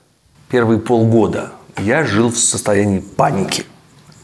Первые 0.49 0.79
полгода 0.79 1.51
я 1.77 2.05
жил 2.05 2.29
в 2.29 2.37
состоянии 2.37 2.99
паники– 2.99 3.65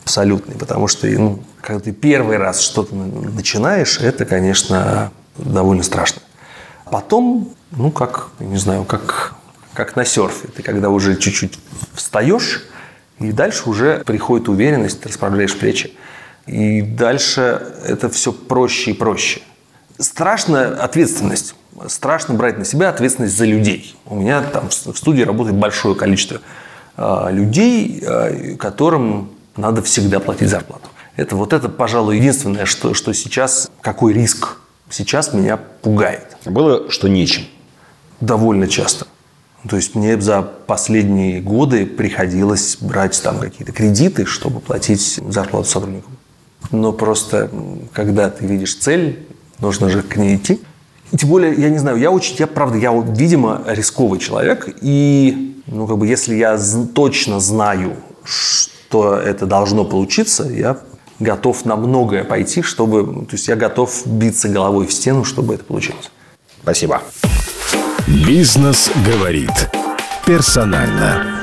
абсолютный, 0.03 0.55
потому 0.55 0.87
что 0.87 1.07
ну, 1.07 1.39
когда 1.61 1.79
ты 1.79 1.91
первый 1.91 2.37
раз 2.37 2.61
что-то 2.61 2.93
начинаешь, 2.93 3.99
это, 3.99 4.25
конечно, 4.25 5.11
довольно 5.37 5.83
страшно. 5.83 6.21
Потом, 6.91 7.49
ну, 7.71 7.89
как, 7.89 8.29
не 8.39 8.57
знаю, 8.57 8.83
как, 8.83 9.35
как 9.73 9.95
на 9.95 10.05
серфе. 10.05 10.47
Ты 10.49 10.61
когда 10.61 10.89
уже 10.89 11.15
чуть-чуть 11.15 11.57
встаешь, 11.93 12.63
и 13.19 13.31
дальше 13.31 13.69
уже 13.69 14.03
приходит 14.05 14.49
уверенность, 14.49 15.01
ты 15.01 15.09
расправляешь 15.09 15.57
плечи. 15.57 15.93
И 16.45 16.81
дальше 16.81 17.73
это 17.85 18.09
все 18.09 18.33
проще 18.33 18.91
и 18.91 18.93
проще. 18.93 19.41
Страшная 19.97 20.75
ответственность. 20.75 21.55
Страшно 21.87 22.33
брать 22.33 22.57
на 22.57 22.65
себя 22.65 22.89
ответственность 22.89 23.37
за 23.37 23.45
людей. 23.45 23.95
У 24.05 24.15
меня 24.15 24.41
там 24.41 24.69
в 24.69 24.97
студии 24.97 25.23
работает 25.23 25.55
большое 25.55 25.95
количество 25.95 26.41
э, 26.97 27.27
людей, 27.31 28.03
э, 28.05 28.55
которым 28.57 29.32
надо 29.55 29.81
всегда 29.81 30.19
платить 30.19 30.49
зарплату. 30.49 30.89
Это 31.15 31.35
вот 31.35 31.53
это, 31.53 31.69
пожалуй, 31.69 32.17
единственное, 32.17 32.65
что, 32.65 32.93
что 32.93 33.13
сейчас, 33.13 33.69
какой 33.81 34.13
риск 34.13 34.57
сейчас 34.89 35.33
меня 35.33 35.57
пугает. 35.57 36.37
Было, 36.45 36.89
что 36.89 37.07
нечем? 37.07 37.43
Довольно 38.19 38.67
часто. 38.67 39.05
То 39.67 39.75
есть 39.77 39.95
мне 39.95 40.19
за 40.19 40.41
последние 40.41 41.39
годы 41.39 41.85
приходилось 41.85 42.77
брать 42.81 43.21
там 43.21 43.39
какие-то 43.39 43.71
кредиты, 43.71 44.25
чтобы 44.25 44.59
платить 44.59 45.19
зарплату 45.29 45.69
сотрудникам. 45.69 46.17
Но 46.71 46.91
просто, 46.91 47.49
когда 47.93 48.29
ты 48.29 48.45
видишь 48.45 48.75
цель, 48.75 49.25
нужно 49.59 49.89
же 49.89 50.01
к 50.01 50.17
ней 50.17 50.35
идти. 50.35 50.61
И 51.11 51.17
тем 51.17 51.29
более, 51.29 51.53
я 51.53 51.69
не 51.69 51.77
знаю, 51.77 51.97
я 51.97 52.11
очень, 52.11 52.35
я 52.39 52.47
правда, 52.47 52.77
я, 52.77 52.91
видимо, 52.91 53.63
рисковый 53.67 54.19
человек. 54.19 54.67
И, 54.81 55.61
ну, 55.67 55.87
как 55.87 55.97
бы, 55.97 56.07
если 56.07 56.35
я 56.35 56.59
точно 56.93 57.39
знаю, 57.39 57.97
что 58.93 59.15
это 59.15 59.47
должно 59.47 59.85
получиться, 59.85 60.43
я 60.43 60.77
готов 61.17 61.65
на 61.65 61.75
многое 61.75 62.23
пойти, 62.23 62.61
чтобы... 62.61 63.25
То 63.25 63.31
есть 63.31 63.47
я 63.47 63.55
готов 63.55 64.05
биться 64.05 64.49
головой 64.49 64.85
в 64.85 64.93
стену, 64.93 65.23
чтобы 65.23 65.55
это 65.55 65.63
получилось. 65.63 66.11
Спасибо. 66.61 67.01
Бизнес 68.07 68.91
говорит. 69.03 69.49
Персонально. 70.27 71.42